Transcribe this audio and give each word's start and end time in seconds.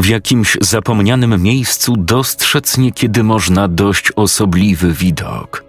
w 0.00 0.06
jakimś 0.06 0.58
zapomnianym 0.60 1.42
miejscu 1.42 1.96
dostrzec 1.96 2.78
niekiedy 2.78 3.22
można 3.22 3.68
dość 3.68 4.12
osobliwy 4.16 4.92
widok. 4.92 5.64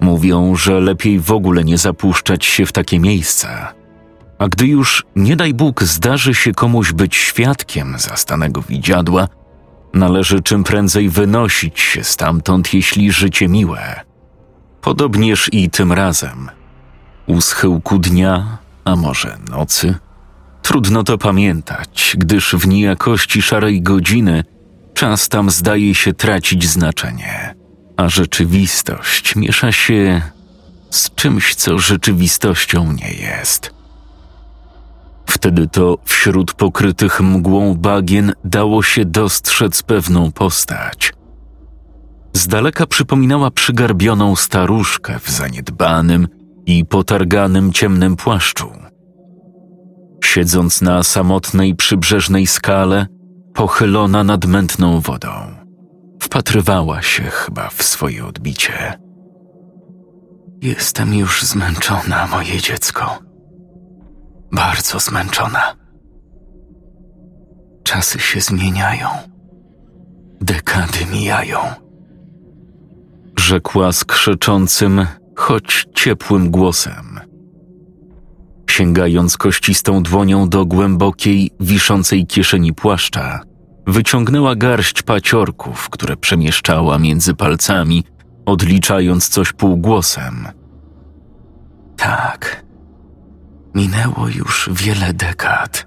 Mówią, 0.00 0.56
że 0.56 0.80
lepiej 0.80 1.20
w 1.20 1.32
ogóle 1.32 1.64
nie 1.64 1.78
zapuszczać 1.78 2.44
się 2.44 2.66
w 2.66 2.72
takie 2.72 3.00
miejsca. 3.00 3.72
A 4.38 4.48
gdy 4.48 4.66
już, 4.66 5.06
nie 5.16 5.36
daj 5.36 5.54
Bóg, 5.54 5.82
zdarzy 5.82 6.34
się 6.34 6.52
komuś 6.52 6.92
być 6.92 7.16
świadkiem 7.16 7.98
zastanego 7.98 8.62
widziadła, 8.62 9.28
należy 9.94 10.42
czym 10.42 10.64
prędzej 10.64 11.08
wynosić 11.08 11.80
się 11.80 12.04
stamtąd, 12.04 12.74
jeśli 12.74 13.12
życie 13.12 13.48
miłe. 13.48 14.00
Podobnież 14.80 15.50
i 15.52 15.70
tym 15.70 15.92
razem. 15.92 16.50
U 17.26 17.40
schyłku 17.40 17.98
dnia, 17.98 18.58
a 18.84 18.96
może 18.96 19.38
nocy– 19.50 19.94
Trudno 20.68 21.04
to 21.04 21.18
pamiętać, 21.18 22.16
gdyż 22.18 22.54
w 22.54 22.68
niejakości 22.68 23.42
szarej 23.42 23.82
godziny 23.82 24.44
czas 24.94 25.28
tam 25.28 25.50
zdaje 25.50 25.94
się 25.94 26.12
tracić 26.12 26.68
znaczenie, 26.68 27.54
a 27.96 28.08
rzeczywistość 28.08 29.36
miesza 29.36 29.72
się 29.72 30.22
z 30.90 31.14
czymś, 31.14 31.54
co 31.54 31.78
rzeczywistością 31.78 32.92
nie 32.92 33.12
jest. 33.12 33.74
Wtedy 35.26 35.68
to 35.68 35.98
wśród 36.04 36.52
pokrytych 36.52 37.20
mgłą 37.20 37.74
bagien 37.74 38.32
dało 38.44 38.82
się 38.82 39.04
dostrzec 39.04 39.82
pewną 39.82 40.32
postać. 40.32 41.12
Z 42.32 42.46
daleka 42.46 42.86
przypominała 42.86 43.50
przygarbioną 43.50 44.36
staruszkę 44.36 45.18
w 45.18 45.30
zaniedbanym 45.30 46.28
i 46.66 46.84
potarganym 46.84 47.72
ciemnym 47.72 48.16
płaszczu 48.16 48.87
siedząc 50.28 50.82
na 50.82 51.02
samotnej 51.02 51.74
przybrzeżnej 51.74 52.46
skale, 52.46 53.06
pochylona 53.54 54.24
nad 54.24 54.46
mętną 54.46 55.00
wodą. 55.00 55.30
Wpatrywała 56.20 57.02
się 57.02 57.22
chyba 57.22 57.68
w 57.68 57.82
swoje 57.82 58.26
odbicie. 58.26 58.98
Jestem 60.62 61.14
już 61.14 61.42
zmęczona, 61.42 62.26
moje 62.26 62.60
dziecko. 62.60 63.18
Bardzo 64.52 65.00
zmęczona. 65.00 65.76
Czasy 67.84 68.18
się 68.18 68.40
zmieniają. 68.40 69.08
Dekady 70.40 71.06
mijają. 71.12 71.58
Rzekła 73.38 73.92
skrzeczącym, 73.92 75.06
choć 75.36 75.86
ciepłym 75.94 76.50
głosem 76.50 77.27
sięgając 78.78 79.36
kościstą 79.36 80.02
dłonią 80.02 80.48
do 80.48 80.66
głębokiej, 80.66 81.50
wiszącej 81.60 82.26
kieszeni 82.26 82.74
płaszcza, 82.74 83.40
wyciągnęła 83.86 84.56
garść 84.56 85.02
paciorków, 85.02 85.90
które 85.90 86.16
przemieszczała 86.16 86.98
między 86.98 87.34
palcami, 87.34 88.04
odliczając 88.46 89.28
coś 89.28 89.52
półgłosem. 89.52 90.48
Tak, 91.96 92.64
minęło 93.74 94.28
już 94.28 94.70
wiele 94.72 95.14
dekad. 95.14 95.86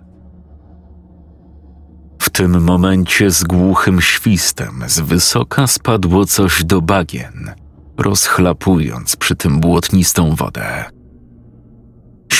W 2.21 2.29
tym 2.29 2.63
momencie 2.63 3.31
z 3.31 3.43
głuchym 3.43 4.01
świstem 4.01 4.83
z 4.87 4.99
wysoka 4.99 5.67
spadło 5.67 6.25
coś 6.25 6.63
do 6.63 6.81
bagien, 6.81 7.51
rozchlapując 7.97 9.15
przy 9.15 9.35
tym 9.35 9.59
błotnistą 9.59 10.35
wodę. 10.35 11.00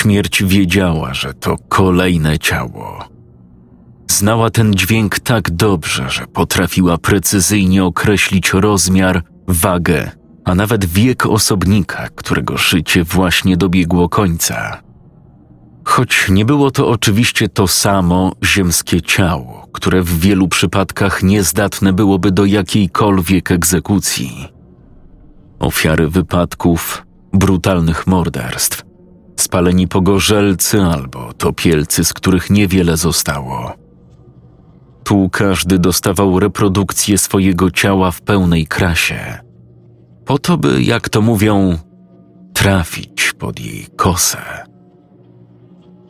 Śmierć 0.02 0.42
wiedziała, 0.44 1.14
że 1.14 1.34
to 1.34 1.56
kolejne 1.68 2.38
ciało. 2.38 3.04
Znała 4.10 4.50
ten 4.50 4.74
dźwięk 4.74 5.18
tak 5.18 5.50
dobrze, 5.50 6.10
że 6.10 6.26
potrafiła 6.26 6.98
precyzyjnie 6.98 7.84
określić 7.84 8.52
rozmiar, 8.52 9.22
wagę, 9.48 10.10
a 10.44 10.54
nawet 10.54 10.84
wiek 10.84 11.26
osobnika, 11.26 12.08
którego 12.14 12.56
życie 12.56 13.04
właśnie 13.04 13.56
dobiegło 13.56 14.08
końca. 14.08 14.82
Choć 15.84 16.26
nie 16.30 16.44
było 16.44 16.70
to 16.70 16.88
oczywiście 16.88 17.48
to 17.48 17.68
samo 17.68 18.32
ziemskie 18.44 19.02
ciało, 19.02 19.68
które 19.72 20.02
w 20.02 20.18
wielu 20.20 20.48
przypadkach 20.48 21.22
niezdatne 21.22 21.92
byłoby 21.92 22.32
do 22.32 22.44
jakiejkolwiek 22.44 23.50
egzekucji. 23.50 24.48
Ofiary 25.58 26.08
wypadków, 26.08 27.06
brutalnych 27.32 28.06
morderstw, 28.06 28.91
spaleni 29.36 29.88
pogorzelcy 29.88 30.82
albo 30.82 31.32
topielcy, 31.32 32.04
z 32.04 32.12
których 32.12 32.50
niewiele 32.50 32.96
zostało. 32.96 33.72
Tu 35.04 35.28
każdy 35.28 35.78
dostawał 35.78 36.40
reprodukcję 36.40 37.18
swojego 37.18 37.70
ciała 37.70 38.10
w 38.10 38.20
pełnej 38.20 38.66
krasie, 38.66 39.38
po 40.24 40.38
to 40.38 40.56
by, 40.56 40.82
jak 40.82 41.08
to 41.08 41.22
mówią, 41.22 41.78
trafić 42.54 43.32
pod 43.38 43.60
jej 43.60 43.86
kosę. 43.96 44.66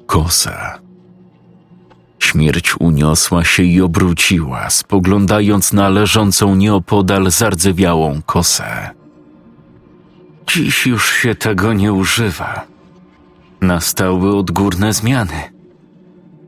Kosa. 0.06 0.78
Śmierć 2.18 2.74
uniosła 2.80 3.44
się 3.44 3.62
i 3.62 3.80
obróciła, 3.80 4.70
spoglądając 4.70 5.72
na 5.72 5.88
leżącą 5.88 6.54
nieopodal 6.54 7.30
zardzewiałą 7.30 8.22
kosę. 8.26 8.90
Dziś 10.46 10.86
już 10.86 11.12
się 11.12 11.34
tego 11.34 11.72
nie 11.72 11.92
używa 11.92 12.71
nastały 13.62 14.36
odgórne 14.36 14.92
zmiany. 14.92 15.52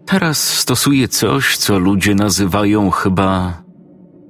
Teraz 0.06 0.58
stosuje 0.58 1.08
coś, 1.08 1.56
co 1.56 1.78
ludzie 1.78 2.14
nazywają 2.14 2.91
chyba 2.91 3.62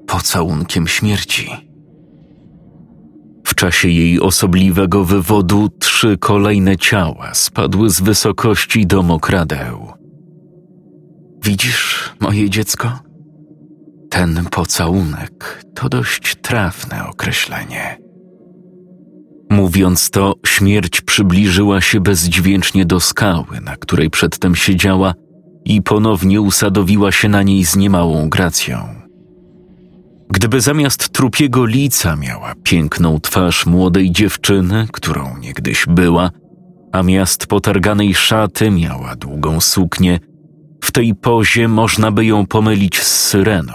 pocałunkiem 0.07 0.87
śmierci. 0.87 1.51
W 3.47 3.55
czasie 3.55 3.89
jej 3.89 4.21
osobliwego 4.21 5.05
wywodu 5.05 5.69
trzy 5.81 6.19
kolejne 6.19 6.77
ciała 6.77 7.35
spadły 7.35 7.91
z 7.91 8.01
wysokości 8.01 8.87
domokradeł. 8.87 9.93
Widzisz, 11.45 12.11
moje 12.21 12.51
dziecko? 12.51 12.99
Ten 14.11 14.47
pocałunek 14.51 15.65
to 15.75 15.89
dość 15.89 16.37
trafne 16.43 17.07
określenie. 17.09 18.04
Mówiąc 19.55 20.11
to, 20.11 20.35
śmierć 20.47 21.01
przybliżyła 21.01 21.81
się 21.81 22.01
bezdźwięcznie 22.01 22.85
do 22.85 23.01
skały, 23.01 23.61
na 23.63 23.77
której 23.77 24.11
przedtem 24.11 24.55
siedziała 24.55 25.15
i 25.65 25.83
ponownie 25.83 26.41
usadowiła 26.41 27.13
się 27.13 27.29
na 27.29 27.43
niej 27.43 27.65
z 27.65 27.77
niemałą 27.77 28.29
gracją. 28.29 28.89
Gdyby 30.31 30.61
zamiast 30.61 31.09
trupiego 31.09 31.67
lica 31.67 32.17
miała 32.17 32.55
piękną 32.63 33.21
twarz 33.21 33.67
młodej 33.67 34.11
dziewczyny, 34.11 34.87
którą 34.93 35.39
niegdyś 35.39 35.87
była, 35.89 36.31
a 36.93 37.03
miast 37.03 37.47
potarganej 37.47 38.15
szaty 38.15 38.71
miała 38.71 39.17
długą 39.17 39.61
suknię, 39.61 40.21
w 40.85 40.93
tej 40.93 41.15
pozie 41.15 41.69
można 41.69 42.11
by 42.11 42.25
ją 42.25 42.47
pomylić 42.47 43.01
z 43.01 43.21
syreną, 43.21 43.75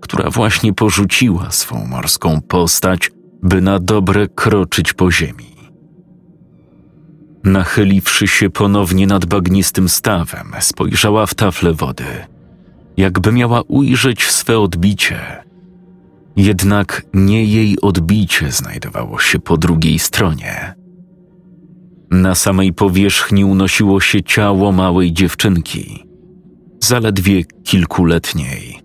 która 0.00 0.30
właśnie 0.30 0.72
porzuciła 0.72 1.50
swą 1.50 1.86
morską 1.86 2.40
postać 2.40 3.10
by 3.42 3.60
na 3.60 3.78
dobre 3.78 4.28
kroczyć 4.28 4.92
po 4.92 5.12
ziemi. 5.12 5.52
Nachyliwszy 7.44 8.26
się 8.26 8.50
ponownie 8.50 9.06
nad 9.06 9.26
bagnistym 9.26 9.88
stawem, 9.88 10.52
spojrzała 10.60 11.26
w 11.26 11.34
taflę 11.34 11.72
wody, 11.72 12.04
jakby 12.96 13.32
miała 13.32 13.62
ujrzeć 13.68 14.24
swe 14.24 14.58
odbicie. 14.58 15.20
Jednak 16.36 17.02
nie 17.14 17.44
jej 17.44 17.80
odbicie 17.80 18.50
znajdowało 18.50 19.18
się 19.18 19.38
po 19.38 19.56
drugiej 19.56 19.98
stronie. 19.98 20.74
Na 22.10 22.34
samej 22.34 22.72
powierzchni 22.72 23.44
unosiło 23.44 24.00
się 24.00 24.22
ciało 24.22 24.72
małej 24.72 25.12
dziewczynki, 25.12 26.06
zaledwie 26.80 27.44
kilkuletniej 27.64 28.81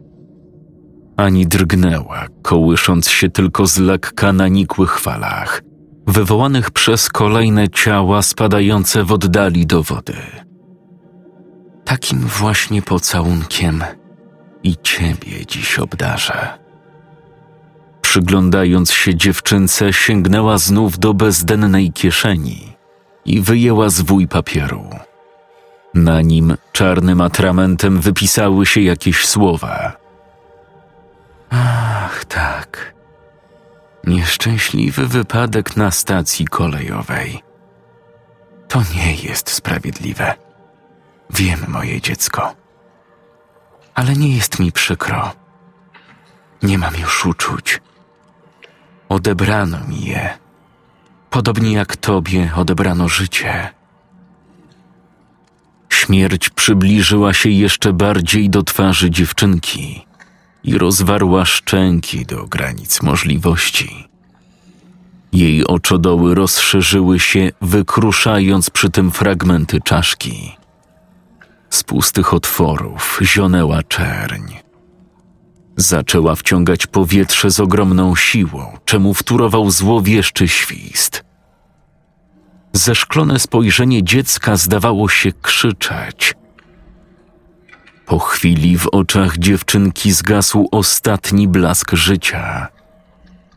ani 1.18 1.48
drgnęła, 1.48 2.26
kołysząc 2.42 3.10
się 3.10 3.30
tylko 3.30 3.68
z 3.68 3.78
lekka 3.78 4.34
na 4.34 4.48
nikłych 4.48 5.00
falach, 5.00 5.62
wywołanych 6.08 6.72
przez 6.72 7.10
kolejne 7.10 7.70
ciała 7.70 8.22
spadające 8.22 9.04
w 9.04 9.12
oddali 9.12 9.66
do 9.66 9.84
wody. 9.84 10.16
Takim 11.86 12.20
właśnie 12.20 12.82
pocałunkiem 12.82 13.84
i 14.64 14.76
ciebie 14.84 15.46
dziś 15.48 15.80
obdarzę. 15.80 16.60
Przyglądając 18.02 18.92
się 18.92 19.16
dziewczynce, 19.16 19.94
sięgnęła 19.94 20.58
znów 20.58 21.00
do 21.00 21.14
bezdennej 21.14 21.92
kieszeni 21.92 22.74
i 23.26 23.42
wyjęła 23.42 23.90
zwój 23.90 24.28
papieru. 24.28 24.90
Na 25.94 26.22
nim 26.22 26.56
czarnym 26.72 27.22
atramentem 27.22 28.02
wypisały 28.02 28.66
się 28.66 28.82
jakieś 28.82 29.26
słowa. 29.26 30.07
Ach, 31.50 32.26
tak. 32.26 32.94
Nieszczęśliwy 34.04 35.08
wypadek 35.08 35.78
na 35.78 35.92
stacji 35.92 36.46
kolejowej. 36.46 37.44
To 38.68 38.82
nie 38.96 39.16
jest 39.16 39.50
sprawiedliwe. 39.50 40.34
Wiem, 41.30 41.60
moje 41.68 42.02
dziecko. 42.02 42.56
Ale 43.96 44.14
nie 44.14 44.36
jest 44.36 44.60
mi 44.60 44.72
przykro. 44.72 45.32
Nie 46.64 46.78
mam 46.78 46.96
już 46.96 47.26
uczuć. 47.26 47.82
Odebrano 49.10 49.78
mi 49.88 50.06
je. 50.06 50.38
Podobnie 51.30 51.74
jak 51.74 51.98
tobie 51.98 52.52
odebrano 52.56 53.10
życie. 53.10 53.70
Śmierć 55.90 56.50
przybliżyła 56.50 57.34
się 57.34 57.50
jeszcze 57.50 57.94
bardziej 57.94 58.50
do 58.50 58.64
twarzy 58.64 59.10
dziewczynki 59.10 60.07
i 60.68 60.78
rozwarła 60.78 61.46
szczęki 61.46 62.26
do 62.26 62.48
granic 62.48 63.02
możliwości. 63.02 64.08
Jej 65.34 65.68
oczodoły 65.68 66.36
rozszerzyły 66.36 67.20
się, 67.20 67.52
wykruszając 67.62 68.70
przy 68.70 68.90
tym 68.90 69.12
fragmenty 69.12 69.82
czaszki. 69.82 70.58
Z 71.70 71.84
pustych 71.84 72.34
otworów 72.34 73.20
zionęła 73.22 73.84
czerń. 73.84 74.54
Zaczęła 75.78 76.36
wciągać 76.36 76.88
powietrze 76.88 77.52
z 77.52 77.60
ogromną 77.60 78.16
siłą, 78.16 78.78
czemu 78.86 79.14
wtórował 79.14 79.72
złowieszczy 79.72 80.48
świst. 80.48 81.24
Zeszklone 82.74 83.40
spojrzenie 83.40 84.04
dziecka 84.04 84.58
zdawało 84.58 85.10
się 85.10 85.32
krzyczeć. 85.42 86.34
Po 88.08 88.20
chwili 88.20 88.78
w 88.78 88.88
oczach 88.88 89.38
dziewczynki 89.38 90.12
zgasł 90.12 90.68
ostatni 90.72 91.48
blask 91.48 91.92
życia, 91.92 92.68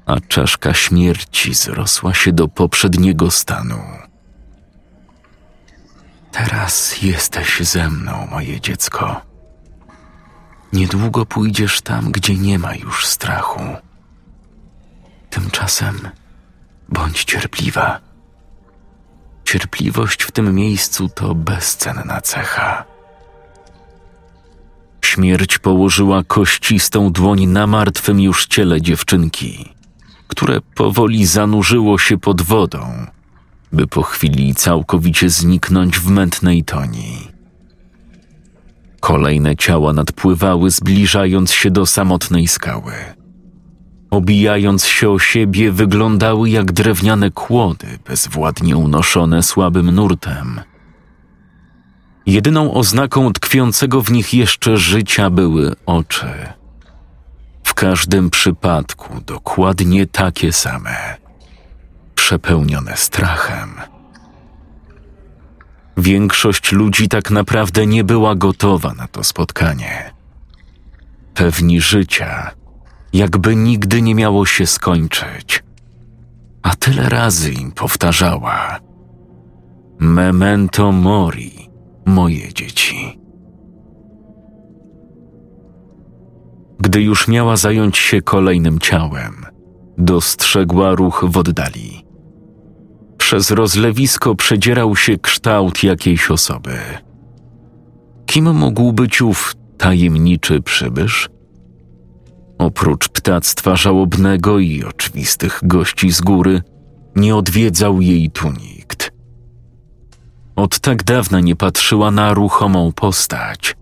a 0.07 0.21
czaszka 0.29 0.75
śmierci 0.75 1.55
zrosła 1.55 2.15
się 2.15 2.33
do 2.33 2.49
poprzedniego 2.49 3.31
stanu. 3.31 3.79
Teraz 6.33 7.03
jesteś 7.03 7.61
ze 7.61 7.91
mną, 7.91 8.29
moje 8.31 8.61
dziecko. 8.61 9.21
Niedługo 10.73 11.27
pójdziesz 11.27 11.81
tam, 11.81 12.13
gdzie 12.13 12.35
nie 12.35 12.59
ma 12.59 12.75
już 12.75 13.07
strachu. 13.07 13.61
Tymczasem 15.31 16.09
bądź 16.89 17.25
cierpliwa. 17.25 18.01
Cierpliwość 19.45 20.23
w 20.23 20.31
tym 20.31 20.55
miejscu 20.55 21.09
to 21.09 21.35
bezcenna 21.35 22.21
cecha. 22.21 22.85
Śmierć 25.07 25.59
położyła 25.59 26.25
kościstą 26.25 27.13
dłoń 27.13 27.47
na 27.47 27.67
martwym 27.67 28.21
już 28.21 28.47
ciele 28.47 28.81
dziewczynki, 28.81 29.69
które 30.29 30.61
powoli 30.75 31.27
zanurzyło 31.27 31.99
się 31.99 32.19
pod 32.19 32.43
wodą, 32.43 33.07
by 33.73 33.87
po 33.87 34.03
chwili 34.03 34.55
całkowicie 34.55 35.31
zniknąć 35.31 35.99
w 35.99 36.11
mętnej 36.11 36.65
toni. 36.65 37.29
Kolejne 39.01 39.57
ciała 39.57 39.93
nadpływały, 39.93 40.71
zbliżając 40.71 41.53
się 41.53 41.71
do 41.71 41.87
samotnej 41.87 42.49
skały. 42.49 42.93
Obijając 44.11 44.85
się 44.85 45.11
o 45.11 45.19
siebie, 45.19 45.73
wyglądały 45.73 46.51
jak 46.51 46.73
drewniane 46.73 47.31
kłody, 47.31 47.99
bezwładnie 48.07 48.77
unoszone 48.77 49.43
słabym 49.43 49.91
nurtem. 49.91 50.61
Jedyną 52.27 52.75
oznaką 52.75 53.33
tkwiącego 53.33 54.03
w 54.03 54.13
nich 54.13 54.35
jeszcze 54.35 54.77
życia 54.77 55.31
były 55.31 55.73
oczy. 55.87 56.33
W 57.65 57.75
każdym 57.75 58.31
przypadku 58.31 59.21
dokładnie 59.27 60.07
takie 60.07 60.53
same, 60.53 61.17
przepełnione 62.15 62.97
strachem. 62.97 63.75
Większość 65.97 66.73
ludzi 66.73 67.09
tak 67.09 67.31
naprawdę 67.31 67.87
nie 67.87 68.05
była 68.05 68.35
gotowa 68.35 68.95
na 68.95 69.09
to 69.09 69.25
spotkanie. 69.25 70.13
Pewni 71.35 71.81
życia, 71.81 72.51
jakby 73.13 73.57
nigdy 73.57 74.03
nie 74.03 74.15
miało 74.15 74.47
się 74.47 74.67
skończyć. 74.67 75.63
A 76.63 76.75
tyle 76.77 77.09
razy 77.09 77.53
im 77.53 77.73
powtarzała: 77.73 78.79
Memento 79.99 80.93
mori, 80.93 81.60
moje 82.11 82.53
dzieci. 82.55 83.19
Gdy 86.79 87.03
już 87.03 87.29
miała 87.29 87.57
zająć 87.57 87.99
się 87.99 88.23
kolejnym 88.23 88.79
ciałem, 88.79 89.47
dostrzegła 89.99 90.95
ruch 90.95 91.25
w 91.29 91.37
oddali. 91.37 92.05
Przez 93.19 93.51
rozlewisko 93.51 94.35
przedzierał 94.35 94.97
się 94.97 95.19
kształt 95.19 95.83
jakiejś 95.83 96.31
osoby. 96.31 96.79
Kim 98.27 98.55
mógł 98.55 98.93
być 98.93 99.23
ów 99.23 99.55
tajemniczy 99.79 100.63
przybysz? 100.63 101.29
Oprócz 102.59 103.09
ptactwa 103.09 103.77
żałobnego 103.77 104.59
i 104.59 104.85
oczywistych 104.85 105.61
gości 105.63 106.11
z 106.11 106.21
góry, 106.21 106.63
nie 107.17 107.37
odwiedzał 107.37 108.01
jej 108.01 108.31
tu 108.31 108.49
nikt. 108.49 108.80
Od 110.57 110.79
tak 110.79 111.05
dawna 111.05 111.41
nie 111.41 111.57
patrzyła 111.57 112.11
na 112.11 112.35
ruchomą 112.35 112.93
postać. 112.93 113.77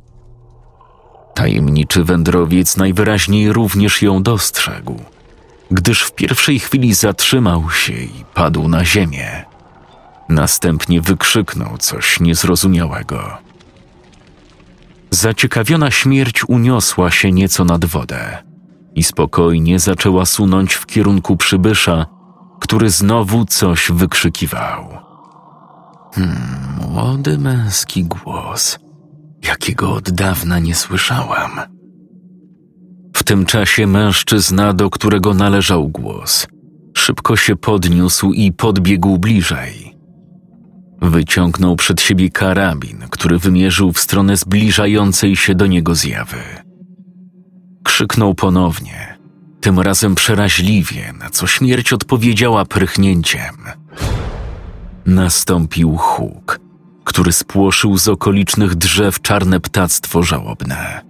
Tajemniczy 1.34 2.04
wędrowiec 2.04 2.76
najwyraźniej 2.76 3.52
również 3.52 4.02
ją 4.02 4.22
dostrzegł– 4.22 5.00
gdyż 5.70 6.02
w 6.02 6.12
pierwszej 6.12 6.58
chwili 6.58 6.94
zatrzymał 6.94 7.70
się 7.70 7.92
i 7.92 8.24
padł 8.34 8.68
na 8.68 8.84
ziemię. 8.84 9.44
Następnie 10.28 11.00
wykrzyknął 11.00 11.78
coś 11.78 12.20
niezrozumiałego. 12.20 13.38
Zaciekawiona 15.10 15.90
śmierć 15.90 16.48
uniosła 16.48 17.10
się 17.10 17.32
nieco 17.32 17.64
nad 17.64 17.84
wodę 17.84 18.42
i 18.94 19.02
spokojnie 19.02 19.78
zaczęła 19.78 20.26
sunąć 20.26 20.74
w 20.74 20.86
kierunku 20.86 21.36
przybysza, 21.36 22.06
który 22.60 22.90
znowu 22.90 23.44
coś 23.44 23.90
wykrzykiwał. 23.92 25.07
Młody 26.80 27.38
męski 27.38 28.04
głos, 28.04 28.78
jakiego 29.44 29.92
od 29.92 30.10
dawna 30.10 30.58
nie 30.58 30.74
słyszałam. 30.74 31.50
W 33.16 33.24
tym 33.24 33.46
czasie 33.46 33.86
mężczyzna, 33.86 34.72
do 34.72 34.90
którego 34.90 35.34
należał 35.34 35.88
głos, 35.88 36.46
szybko 36.96 37.36
się 37.36 37.56
podniósł 37.56 38.32
i 38.32 38.52
podbiegł 38.52 39.18
bliżej. 39.18 39.98
Wyciągnął 41.02 41.76
przed 41.76 42.00
siebie 42.00 42.30
karabin, 42.30 42.98
który 43.10 43.38
wymierzył 43.38 43.92
w 43.92 43.98
stronę 43.98 44.36
zbliżającej 44.36 45.36
się 45.36 45.54
do 45.54 45.66
niego 45.66 45.94
zjawy. 45.94 46.42
Krzyknął 47.84 48.34
ponownie, 48.34 49.18
tym 49.60 49.80
razem 49.80 50.14
przeraźliwie, 50.14 51.12
na 51.18 51.30
co 51.30 51.46
śmierć 51.46 51.92
odpowiedziała 51.92 52.64
prychnięciem. 52.64 53.54
Nastąpił 55.06 55.96
huk, 55.96 56.60
który 57.04 57.32
spłoszył 57.32 57.98
z 57.98 58.08
okolicznych 58.08 58.74
drzew 58.74 59.22
czarne 59.22 59.60
ptactwo 59.60 60.22
żałobne. 60.22 61.00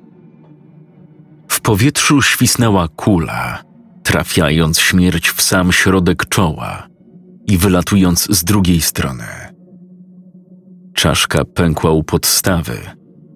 W 1.49 1.61
powietrzu 1.61 2.23
świsnęła 2.23 2.89
kula, 2.89 3.63
trafiając 4.03 4.81
śmierć 4.81 5.31
w 5.31 5.43
sam 5.43 5.73
środek 5.73 6.29
czoła 6.29 6.87
i 7.47 7.59
wylatując 7.59 8.37
z 8.37 8.45
drugiej 8.45 8.81
strony. 8.81 9.25
Czaszka 10.95 11.45
pękła 11.45 11.91
u 11.91 12.03
podstawy 12.03 12.79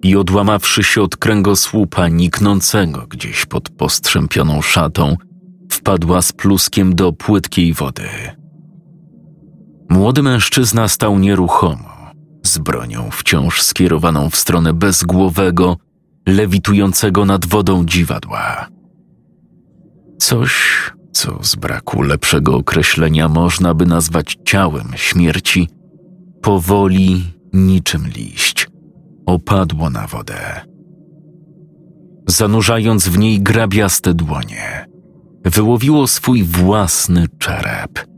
i 0.03 0.15
odłamawszy 0.15 0.83
się 0.83 1.01
od 1.01 1.17
kręgosłupa 1.17 2.07
niknącego 2.07 3.07
gdzieś 3.09 3.45
pod 3.45 3.69
postrzępioną 3.69 4.61
szatą, 4.61 5.15
wpadła 5.71 6.21
z 6.21 6.31
pluskiem 6.31 6.95
do 6.95 7.13
płytkiej 7.13 7.73
wody. 7.73 8.09
Młody 9.93 10.23
mężczyzna 10.23 10.87
stał 10.87 11.19
nieruchomo, 11.19 11.89
z 12.45 12.57
bronią 12.57 13.09
wciąż 13.11 13.61
skierowaną 13.61 14.29
w 14.29 14.35
stronę 14.35 14.73
bezgłowego, 14.73 15.77
lewitującego 16.27 17.25
nad 17.25 17.45
wodą 17.45 17.85
dziwadła. 17.85 18.67
Coś, 20.19 20.53
co 21.11 21.39
z 21.43 21.55
braku 21.55 22.01
lepszego 22.01 22.55
określenia 22.55 23.29
można 23.29 23.73
by 23.73 23.85
nazwać 23.85 24.37
ciałem 24.45 24.87
śmierci, 24.95 25.69
powoli, 26.41 27.23
niczym 27.53 28.07
liść, 28.07 28.67
opadło 29.25 29.89
na 29.89 30.07
wodę. 30.07 30.61
Zanurzając 32.27 33.07
w 33.07 33.17
niej 33.17 33.41
grabiaste 33.41 34.13
dłonie, 34.13 34.85
wyłowiło 35.45 36.07
swój 36.07 36.43
własny 36.43 37.27
czerep. 37.39 38.12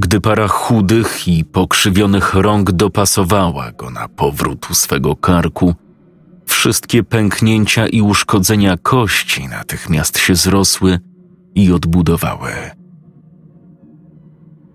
Gdy 0.00 0.20
para 0.20 0.48
chudych 0.48 1.28
i 1.28 1.44
pokrzywionych 1.44 2.34
rąk 2.34 2.72
dopasowała 2.72 3.72
go 3.72 3.90
na 3.90 4.08
powrót 4.08 4.70
u 4.70 4.74
swego 4.74 5.16
karku, 5.16 5.74
wszystkie 6.46 7.02
pęknięcia 7.02 7.86
i 7.88 8.00
uszkodzenia 8.00 8.76
kości 8.76 9.48
natychmiast 9.48 10.18
się 10.18 10.34
zrosły 10.34 11.00
i 11.54 11.72
odbudowały. 11.72 12.50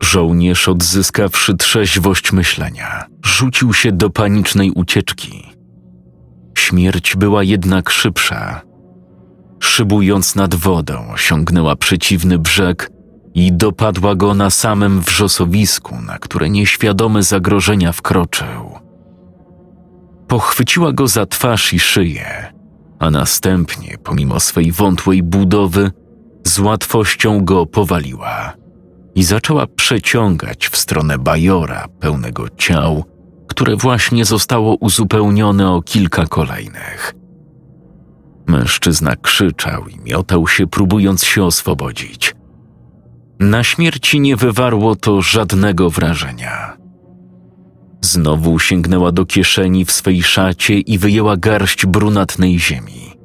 Żołnierz, 0.02 0.68
odzyskawszy 0.68 1.58
trzeźwość 1.58 2.32
myślenia, 2.32 3.06
rzucił 3.26 3.74
się 3.74 3.92
do 3.92 4.10
panicznej 4.10 4.72
ucieczki. 4.72 5.44
Śmierć 6.58 7.16
była 7.16 7.44
jednak 7.44 7.90
szybsza. 7.90 8.62
Szybując 9.60 10.36
nad 10.36 10.56
wodą, 10.56 11.12
osiągnęła 11.14 11.76
przeciwny 11.76 12.40
brzeg 12.40 12.90
i 13.36 13.54
dopadła 13.54 14.16
go 14.16 14.34
na 14.34 14.50
samym 14.50 15.02
wrzosowisku, 15.02 15.96
na 16.02 16.20
które 16.20 16.50
nieświadomy 16.50 17.24
zagrożenia 17.24 17.92
wkroczył. 17.92 18.80
Pochwyciła 20.28 20.92
go 20.92 21.08
za 21.08 21.26
twarz 21.26 21.74
i 21.74 21.80
szyję, 21.80 22.54
a 23.00 23.12
następnie, 23.12 23.98
pomimo 24.04 24.40
swej 24.40 24.72
wątłej 24.72 25.24
budowy, 25.24 25.92
z 26.44 26.60
łatwością 26.60 27.46
go 27.46 27.66
powaliła 27.66 28.54
i 29.16 29.24
zaczęła 29.24 29.68
przeciągać 29.68 30.68
w 30.68 30.78
stronę 30.78 31.18
bajora 31.18 31.88
pełnego 32.00 32.50
ciał, 32.58 33.04
które 33.48 33.76
właśnie 33.76 34.26
zostało 34.26 34.76
uzupełnione 34.76 35.72
o 35.72 35.82
kilka 35.82 36.26
kolejnych. 36.26 37.14
Mężczyzna 38.48 39.16
krzyczał 39.16 39.88
i 39.88 40.00
miotał 40.00 40.48
się, 40.48 40.68
próbując 40.68 41.24
się 41.24 41.44
oswobodzić. 41.44 42.33
Na 43.40 43.64
śmierci 43.64 44.20
nie 44.20 44.36
wywarło 44.36 44.96
to 44.96 45.22
żadnego 45.22 45.90
wrażenia. 45.90 46.78
Znowu 48.02 48.60
sięgnęła 48.60 49.12
do 49.12 49.26
kieszeni 49.26 49.86
w 49.86 49.92
swej 49.92 50.24
szacie 50.24 50.80
i 50.80 50.98
wyjęła 50.98 51.38
garść 51.38 51.86
brunatnej 51.86 52.60
ziemi, 52.60 53.18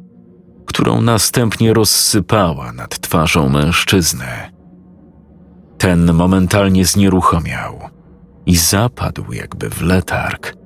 którą 0.67 1.01
następnie 1.01 1.75
rozsypała 1.75 2.73
nad 2.73 3.01
twarzą 3.01 3.49
mężczyzny. 3.49 4.27
Ten 5.79 6.13
momentalnie 6.13 6.85
znieruchomiał 6.85 7.81
i 8.47 8.57
zapadł 8.57 9.33
jakby 9.33 9.71
w 9.71 9.83
letarg. 9.83 10.57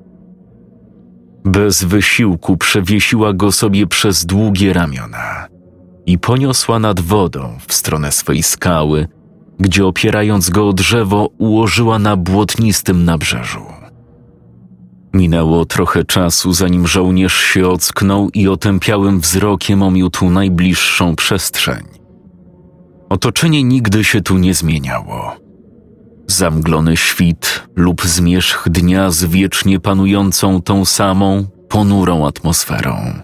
Bez 1.45 1.85
wysiłku 1.85 2.57
przewiesiła 2.57 3.33
go 3.33 3.53
sobie 3.53 3.87
przez 3.87 4.27
długie 4.27 4.73
ramiona 4.73 5.47
i 6.07 6.19
poniosła 6.19 6.79
nad 6.79 7.01
wodą 7.01 7.59
w 7.67 7.75
stronę 7.75 8.13
swej 8.13 8.43
skały, 8.43 9.09
gdzie 9.61 9.87
opierając 9.87 10.51
go 10.51 10.69
o 10.69 10.73
drzewo 10.73 11.29
ułożyła 11.39 11.99
na 11.99 12.17
błotnistym 12.17 13.05
nabrzeżu. 13.05 13.63
Minęło 15.15 15.65
trochę 15.65 16.05
czasu, 16.05 16.53
zanim 16.53 16.87
żołnierz 16.87 17.41
się 17.41 17.69
ocknął 17.69 18.31
i 18.35 18.49
otępiałym 18.49 19.21
wzrokiem 19.21 19.83
omiótł 19.83 20.31
najbliższą 20.31 21.17
przestrzeń. 21.17 21.85
Otoczenie 23.09 23.65
nigdy 23.65 24.05
się 24.05 24.21
tu 24.21 24.39
nie 24.39 24.55
zmieniało. 24.55 25.37
Zamglony 26.27 26.97
świt 26.97 27.69
lub 27.77 28.03
zmierzch 28.03 28.69
dnia 28.69 29.11
z 29.11 29.25
wiecznie 29.25 29.81
panującą 29.81 30.63
tą 30.63 30.85
samą, 30.85 31.47
ponurą 31.69 32.27
atmosferą. 32.27 33.23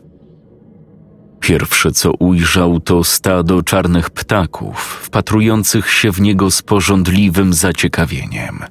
Pierwsze 1.40 1.92
co 1.92 2.12
ujrzał 2.12 2.80
to 2.80 3.04
stado 3.04 3.62
czarnych 3.62 4.10
ptaków, 4.10 4.78
wpatrujących 5.02 5.90
się 5.90 6.12
w 6.12 6.20
niego 6.20 6.50
z 6.50 6.62
porządliwym 6.62 7.52
zaciekawieniem. 7.52 8.64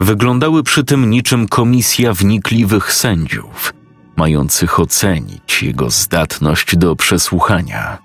Wyglądały 0.00 0.62
przy 0.62 0.84
tym 0.84 1.10
niczym 1.10 1.48
komisja 1.48 2.12
wnikliwych 2.12 2.92
sędziów, 2.92 3.74
mających 4.16 4.80
ocenić 4.80 5.62
jego 5.62 5.90
zdatność 5.90 6.76
do 6.76 6.96
przesłuchania. 6.96 7.98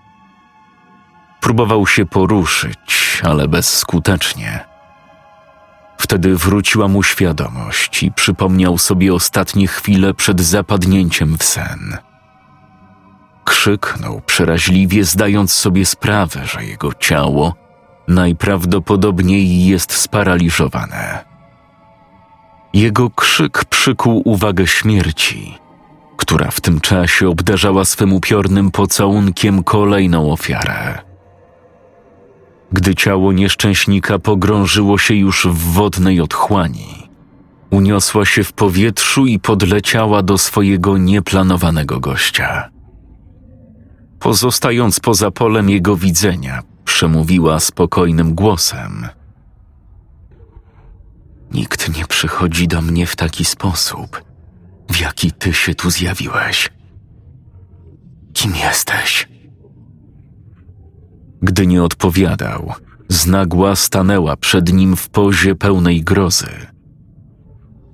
Próbował 1.41 1.88
się 1.88 2.05
poruszyć, 2.05 3.22
ale 3.24 3.48
bezskutecznie. 3.48 4.65
Wtedy 5.98 6.36
wróciła 6.36 6.88
mu 6.88 7.03
świadomość 7.03 8.03
i 8.03 8.12
przypomniał 8.12 8.77
sobie 8.77 9.13
ostatnie 9.13 9.67
chwile 9.67 10.13
przed 10.13 10.41
zapadnięciem 10.41 11.38
w 11.38 11.43
sen. 11.43 11.98
Krzyknął 13.48 14.22
przeraźliwie, 14.25 15.04
zdając 15.04 15.54
sobie 15.54 15.86
sprawę, 15.86 16.46
że 16.46 16.66
jego 16.66 16.94
ciało 16.94 17.54
najprawdopodobniej 18.08 19.66
jest 19.66 19.92
sparaliżowane. 19.92 21.25
Jego 22.74 23.10
krzyk 23.10 23.66
przykuł 23.66 24.22
uwagę 24.25 24.68
śmierci, 24.68 25.58
która 26.18 26.51
w 26.51 26.62
tym 26.62 26.80
czasie 26.80 27.30
obdarzała 27.30 27.86
swym 27.86 28.13
upiornym 28.13 28.72
pocałunkiem 28.72 29.63
kolejną 29.63 30.32
ofiarę. 30.32 31.00
Gdy 32.72 32.96
ciało 32.96 33.34
nieszczęśnika 33.34 34.20
pogrążyło 34.20 34.98
się 34.98 35.16
już 35.16 35.48
w 35.48 35.74
wodnej 35.74 36.22
otchłani, 36.22 37.10
uniosła 37.70 38.25
się 38.25 38.44
w 38.44 38.54
powietrzu 38.54 39.25
i 39.25 39.39
podleciała 39.39 40.24
do 40.24 40.38
swojego 40.38 40.98
nieplanowanego 40.98 42.00
gościa. 42.00 42.76
Pozostając 44.20 45.00
poza 45.00 45.32
polem 45.32 45.70
jego 45.70 45.96
widzenia, 45.96 46.64
przemówiła 46.86 47.60
spokojnym 47.60 48.36
głosem. 48.36 49.08
Nikt 51.52 51.98
nie 51.98 52.06
przychodzi 52.06 52.68
do 52.68 52.82
mnie 52.82 53.08
w 53.08 53.16
taki 53.16 53.46
sposób, 53.46 54.24
w 54.90 55.00
jaki 55.00 55.32
ty 55.32 55.54
się 55.54 55.76
tu 55.76 55.90
zjawiłeś. 55.90 56.70
Kim 58.34 58.56
jesteś? 58.56 59.28
Gdy 61.42 61.68
nie 61.68 61.84
odpowiadał, 61.84 62.74
znagła 63.10 63.76
stanęła 63.76 64.36
przed 64.36 64.74
nim 64.74 64.96
w 64.96 65.10
pozie 65.10 65.56
pełnej 65.56 66.04
grozy. 66.04 66.50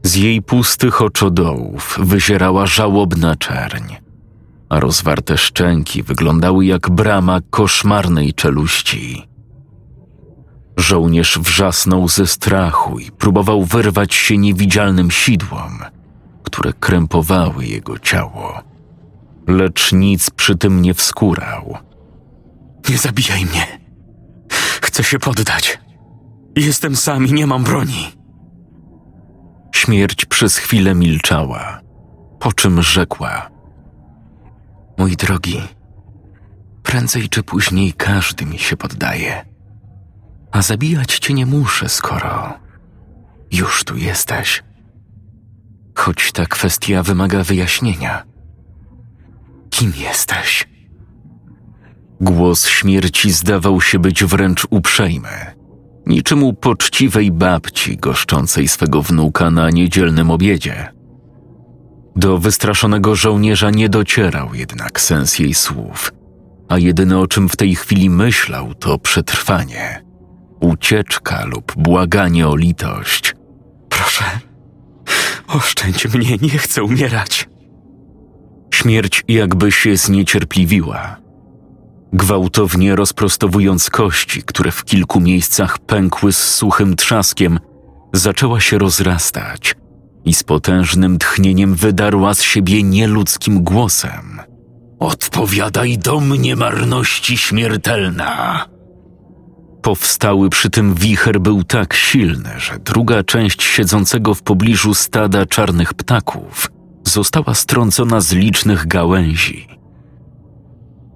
Z 0.04 0.16
jej 0.16 0.42
pustych 0.42 1.02
oczodołów 1.02 2.00
wyzierała 2.02 2.66
żałobna 2.66 3.36
czerń, 3.36 3.94
a 4.70 4.80
rozwarte 4.80 5.38
szczęki 5.38 6.04
wyglądały 6.04 6.66
jak 6.66 6.90
brama 6.90 7.40
koszmarnej 7.50 8.34
czeluści. 8.34 9.28
Żołnierz 10.78 11.40
wrzasnął 11.40 12.08
ze 12.08 12.28
strachu 12.28 13.00
i 13.00 13.12
próbował 13.12 13.64
wyrwać 13.64 14.14
się 14.14 14.38
niewidzialnym 14.38 15.12
sidłom, 15.12 15.80
które 16.44 16.74
krępowały 16.74 17.66
jego 17.66 18.00
ciało. 18.00 18.62
Lecz 19.48 19.94
nic 19.94 20.30
przy 20.30 20.56
tym 20.56 20.82
nie 20.82 20.94
wskórał. 20.94 21.78
Nie 22.90 22.98
zabijaj 22.98 23.46
mnie. 23.46 23.80
Chcę 24.82 25.04
się 25.04 25.20
poddać. 25.20 25.80
Jestem 26.56 26.96
sam 26.96 27.28
i 27.28 27.34
nie 27.34 27.48
mam 27.48 27.64
broni. 27.64 28.12
Śmierć 29.76 30.26
przez 30.26 30.58
chwilę 30.58 30.96
milczała, 30.96 31.82
po 32.40 32.54
czym 32.54 32.82
rzekła: 32.82 33.50
Mój 35.04 35.18
drogi, 35.18 35.62
prędzej 36.84 37.30
czy 37.30 37.44
później 37.44 37.94
każdy 37.94 38.46
mi 38.46 38.60
się 38.60 38.78
poddaje. 38.78 39.46
A 40.52 40.62
zabijać 40.62 41.20
cię 41.20 41.34
nie 41.34 41.46
muszę, 41.46 41.90
skoro 41.90 42.60
już 43.52 43.84
tu 43.84 43.98
jesteś. 43.98 44.64
Choć 45.96 46.32
ta 46.32 46.46
kwestia 46.46 47.04
wymaga 47.04 47.44
wyjaśnienia. 47.44 48.24
Kim 49.70 49.94
jesteś? 49.98 50.68
Głos 52.22 52.68
śmierci 52.68 53.32
zdawał 53.32 53.82
się 53.82 54.00
być 54.00 54.24
wręcz 54.24 54.68
uprzejmy, 54.70 55.56
niczym 56.06 56.44
u 56.44 56.54
poczciwej 56.54 57.32
babci 57.32 57.98
goszczącej 57.98 58.68
swego 58.68 59.02
wnuka 59.02 59.52
na 59.52 59.70
niedzielnym 59.70 60.32
obiedzie. 60.32 61.03
Do 62.16 62.38
wystraszonego 62.38 63.16
żołnierza 63.16 63.70
nie 63.70 63.90
docierał 63.90 64.54
jednak 64.54 65.02
sens 65.02 65.40
jej 65.40 65.54
słów, 65.54 66.12
a 66.70 66.78
jedyne 66.78 67.20
o 67.20 67.28
czym 67.28 67.50
w 67.50 67.56
tej 67.56 67.76
chwili 67.76 68.10
myślał 68.10 68.74
to 68.74 68.98
przetrwanie, 68.98 70.04
ucieczka 70.60 71.46
lub 71.46 71.74
błaganie 71.78 72.48
o 72.48 72.56
litość. 72.56 73.36
Proszę, 73.90 74.26
oszczędź 75.48 76.08
mnie, 76.14 76.38
nie 76.42 76.58
chcę 76.58 76.84
umierać. 76.84 77.50
Śmierć 78.74 79.24
jakby 79.28 79.72
się 79.72 79.98
zniecierpliwiła 79.98 81.24
gwałtownie 82.14 82.96
rozprostowując 82.96 83.90
kości, 83.90 84.44
które 84.44 84.72
w 84.72 84.84
kilku 84.84 85.20
miejscach 85.20 85.80
pękły 85.80 86.34
z 86.34 86.54
suchym 86.56 86.96
trzaskiem, 86.96 87.60
zaczęła 88.14 88.60
się 88.60 88.78
rozrastać 88.78 89.76
i 90.26 90.34
z 90.34 90.44
potężnym 90.44 91.20
tchnieniem 91.20 91.76
wydarła 91.76 92.34
z 92.34 92.42
siebie 92.42 92.84
nieludzkim 92.84 93.64
głosem. 93.64 94.42
Odpowiadaj 95.00 95.98
do 95.98 96.20
mnie, 96.20 96.56
marności 96.56 97.38
śmiertelna. 97.38 98.66
Powstały 99.82 100.50
przy 100.50 100.70
tym 100.70 100.96
wicher 100.96 101.42
był 101.42 101.64
tak 101.64 101.94
silny, 101.94 102.50
że 102.58 102.80
druga 102.80 103.24
część 103.24 103.64
siedzącego 103.64 104.34
w 104.34 104.42
pobliżu 104.42 104.94
stada 104.94 105.46
czarnych 105.46 105.94
ptaków 105.94 106.72
została 107.04 107.54
strącona 107.54 108.22
z 108.22 108.32
licznych 108.32 108.88
gałęzi. 108.88 109.68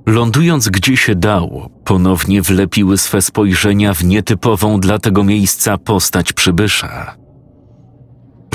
Lądując 0.08 0.70
gdzie 0.70 0.98
się 0.98 1.16
dało, 1.16 1.70
ponownie 1.86 2.42
wlepiły 2.42 2.98
swe 2.98 3.22
spojrzenia 3.22 3.94
w 3.94 4.04
nietypową 4.04 4.80
dla 4.80 5.00
tego 5.00 5.24
miejsca 5.24 5.78
postać 5.78 6.34
przybysza. 6.34 7.16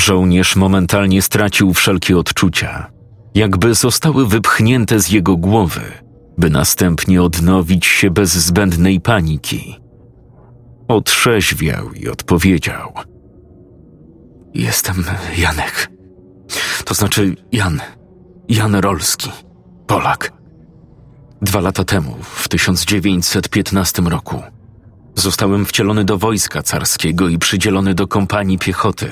Żołnierz 0.05 0.57
momentalnie 0.57 1.23
stracił 1.23 1.75
wszelkie 1.75 2.19
odczucia, 2.19 2.91
jakby 3.35 3.75
zostały 3.75 4.27
wypchnięte 4.27 5.01
z 5.01 5.11
jego 5.11 5.37
głowy, 5.37 5.81
by 6.39 6.51
następnie 6.51 7.23
odnowić 7.23 7.87
się 7.87 8.11
bez 8.11 8.33
zbędnej 8.33 9.01
paniki. 9.01 9.81
Otrzeźwiał 10.89 11.93
i 11.93 12.09
odpowiedział: 12.09 12.93
Jestem 14.55 15.05
Janek. 15.39 15.91
To 16.85 16.95
znaczy 16.95 17.37
Jan. 17.53 17.81
Jan 18.49 18.75
Rolski, 18.75 19.31
Polak. 19.87 20.33
Dwa 21.43 21.61
lata 21.61 21.85
temu, 21.85 22.17
w 22.23 22.49
1915 22.49 24.03
roku, 24.03 24.43
zostałem 25.15 25.67
wcielony 25.67 26.05
do 26.05 26.19
wojska 26.19 26.63
carskiego 26.63 27.29
i 27.29 27.39
przydzielony 27.39 27.95
do 27.95 28.09
kompanii 28.09 28.59
piechoty. 28.59 29.11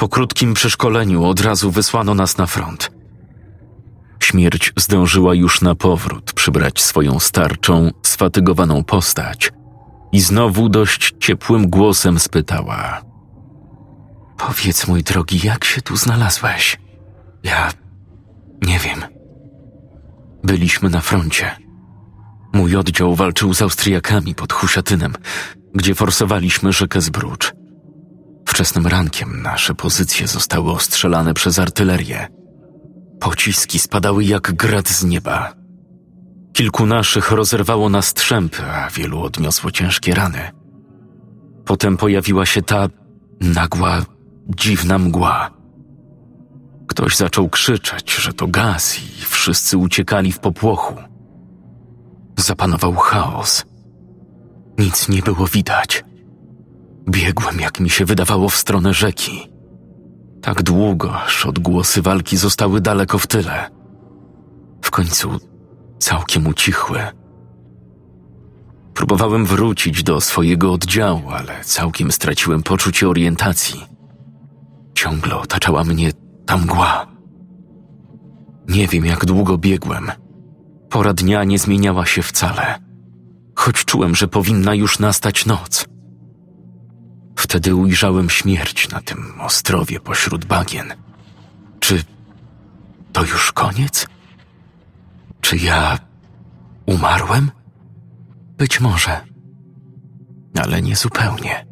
Po 0.00 0.08
krótkim 0.08 0.54
przeszkoleniu 0.54 1.24
od 1.24 1.40
razu 1.40 1.70
wysłano 1.70 2.14
nas 2.14 2.38
na 2.38 2.46
front. 2.46 2.90
Śmierć 4.22 4.72
zdążyła 4.76 5.34
już 5.34 5.60
na 5.60 5.74
powrót 5.74 6.32
przybrać 6.32 6.80
swoją 6.80 7.18
starczą, 7.18 7.90
sfatygowaną 8.02 8.84
postać 8.84 9.52
i 10.12 10.20
znowu 10.20 10.68
dość 10.68 11.14
ciepłym 11.18 11.70
głosem 11.70 12.18
spytała: 12.18 13.02
Powiedz, 14.38 14.88
mój 14.88 15.02
drogi, 15.02 15.40
jak 15.46 15.64
się 15.64 15.82
tu 15.82 15.96
znalazłeś? 15.96 16.80
Ja 17.42 17.70
nie 18.62 18.78
wiem. 18.78 19.04
Byliśmy 20.44 20.90
na 20.90 21.00
froncie. 21.00 21.56
Mój 22.52 22.76
oddział 22.76 23.14
walczył 23.14 23.54
z 23.54 23.62
Austriakami 23.62 24.34
pod 24.34 24.52
Husiatynem, 24.52 25.14
gdzie 25.74 25.94
forsowaliśmy 25.94 26.72
rzekę 26.72 27.00
Zbrucz. 27.00 27.59
Wczesnym 28.50 28.86
rankiem 28.86 29.42
nasze 29.42 29.74
pozycje 29.74 30.26
zostały 30.28 30.72
ostrzelane 30.72 31.34
przez 31.34 31.58
artylerię. 31.58 32.28
Pociski 33.20 33.78
spadały 33.78 34.24
jak 34.24 34.52
grad 34.52 34.88
z 34.88 35.04
nieba. 35.04 35.52
Kilku 36.52 36.86
naszych 36.86 37.30
rozerwało 37.30 37.88
na 37.88 38.02
strzępy, 38.02 38.62
a 38.62 38.90
wielu 38.90 39.22
odniosło 39.22 39.70
ciężkie 39.70 40.14
rany. 40.14 40.50
Potem 41.64 41.96
pojawiła 41.96 42.46
się 42.46 42.62
ta 42.62 42.88
nagła, 43.40 44.02
dziwna 44.56 44.98
mgła. 44.98 45.50
Ktoś 46.88 47.16
zaczął 47.16 47.48
krzyczeć, 47.48 48.14
że 48.14 48.32
to 48.32 48.46
gaz 48.46 48.98
i 48.98 49.24
wszyscy 49.24 49.78
uciekali 49.78 50.32
w 50.32 50.38
popłochu. 50.38 50.94
Zapanował 52.38 52.94
chaos. 52.94 53.64
Nic 54.78 55.08
nie 55.08 55.22
było 55.22 55.46
widać. 55.46 56.04
Biegłem, 57.08 57.60
jak 57.60 57.80
mi 57.80 57.90
się 57.90 58.04
wydawało, 58.04 58.48
w 58.48 58.56
stronę 58.56 58.94
rzeki. 58.94 59.50
Tak 60.42 60.62
długo, 60.62 61.20
aż 61.20 61.46
odgłosy 61.46 62.02
walki 62.02 62.36
zostały 62.36 62.80
daleko 62.80 63.18
w 63.18 63.26
tyle. 63.26 63.70
W 64.82 64.90
końcu 64.90 65.30
całkiem 65.98 66.46
ucichły. 66.46 67.00
Próbowałem 68.94 69.46
wrócić 69.46 70.02
do 70.02 70.20
swojego 70.20 70.72
oddziału, 70.72 71.30
ale 71.30 71.64
całkiem 71.64 72.12
straciłem 72.12 72.62
poczucie 72.62 73.08
orientacji. 73.08 73.86
Ciągle 74.94 75.36
otaczała 75.36 75.84
mnie 75.84 76.12
ta 76.46 76.56
mgła. 76.56 77.06
Nie 78.68 78.88
wiem, 78.88 79.06
jak 79.06 79.24
długo 79.24 79.58
biegłem. 79.58 80.12
Pora 80.90 81.12
dnia 81.12 81.44
nie 81.44 81.58
zmieniała 81.58 82.06
się 82.06 82.22
wcale, 82.22 82.78
choć 83.54 83.84
czułem, 83.84 84.14
że 84.14 84.28
powinna 84.28 84.74
już 84.74 84.98
nastać 84.98 85.46
noc. 85.46 85.89
Wtedy 87.40 87.74
ujrzałem 87.74 88.30
śmierć 88.30 88.88
na 88.88 89.00
tym 89.00 89.40
ostrowie 89.40 90.00
pośród 90.00 90.44
bagien. 90.44 90.94
Czy 91.80 92.04
to 93.12 93.20
już 93.20 93.52
koniec? 93.52 94.06
Czy 95.40 95.56
ja 95.56 95.98
umarłem? 96.86 97.50
Być 98.58 98.80
może, 98.80 99.20
ale 100.62 100.82
nie 100.82 100.96
zupełnie. 100.96 101.66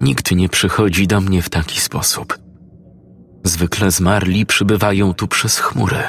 Nikt 0.00 0.32
nie 0.32 0.48
przychodzi 0.48 1.06
do 1.06 1.20
mnie 1.20 1.42
w 1.42 1.50
taki 1.50 1.80
sposób. 1.80 2.38
Zwykle 3.44 3.90
zmarli 3.90 4.46
przybywają 4.46 5.14
tu 5.14 5.28
przez 5.28 5.58
chmury. 5.58 6.02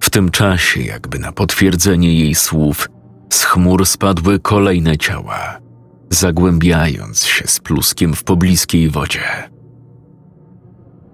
W 0.00 0.10
tym 0.10 0.30
czasie, 0.30 0.82
jakby 0.82 1.18
na 1.18 1.32
potwierdzenie 1.32 2.14
jej 2.14 2.34
słów, 2.34 2.88
z 3.32 3.44
chmur 3.44 3.86
spadły 3.86 4.40
kolejne 4.40 4.98
ciała, 4.98 5.61
zagłębiając 6.14 7.24
się 7.24 7.46
z 7.46 7.60
pluskiem 7.60 8.14
w 8.14 8.24
pobliskiej 8.24 8.90
wodzie. 8.90 9.50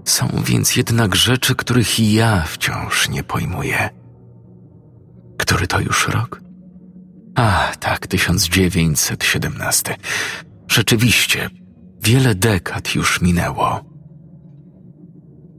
Są 0.04 0.28
więc 0.44 0.76
jednak 0.76 1.16
rzeczy, 1.16 1.54
których 1.54 2.00
ja 2.00 2.42
wciąż 2.42 3.08
nie 3.08 3.22
pojmuję. 3.22 3.90
Który 5.38 5.66
to 5.66 5.80
już 5.80 6.08
rok? 6.08 6.40
A, 7.34 7.72
tak, 7.80 8.06
1917. 8.06 9.96
Rzeczywiście, 10.68 11.50
wiele 12.02 12.34
dekad 12.34 12.94
już 12.94 13.20
minęło. 13.20 13.84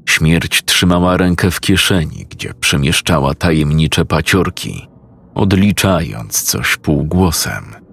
Śmierć 0.10 0.63
trzymała 0.65 1.17
rękę 1.17 1.52
w 1.52 1.60
kieszeni, 1.60 2.25
gdzie 2.30 2.54
przemieszczała 2.54 3.34
tajemnicze 3.34 4.06
paciorki, 4.06 4.88
odliczając 5.36 6.41
coś 6.43 6.78
półgłosem. 6.78 7.88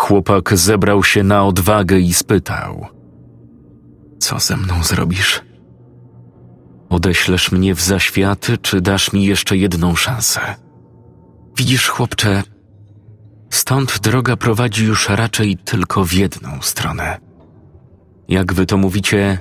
Chłopak 0.00 0.58
zebrał 0.58 1.04
się 1.04 1.22
na 1.22 1.44
odwagę 1.44 1.98
i 1.98 2.14
spytał: 2.14 2.86
Co 4.18 4.38
ze 4.38 4.56
mną 4.56 4.82
zrobisz? 4.82 5.42
Odeślesz 6.88 7.52
mnie 7.52 7.74
w 7.74 7.80
zaświaty, 7.80 8.58
czy 8.58 8.80
dasz 8.80 9.12
mi 9.12 9.24
jeszcze 9.24 9.56
jedną 9.56 9.96
szansę? 9.96 10.40
Widzisz, 11.56 11.88
chłopcze, 11.88 12.42
stąd 13.50 13.98
droga 13.98 14.36
prowadzi 14.36 14.84
już 14.84 15.08
raczej 15.08 15.56
tylko 15.56 16.04
w 16.04 16.12
jedną 16.12 16.62
stronę. 16.62 17.20
Jak 18.28 18.52
wy 18.52 18.66
to 18.66 18.76
mówicie, 18.76 19.38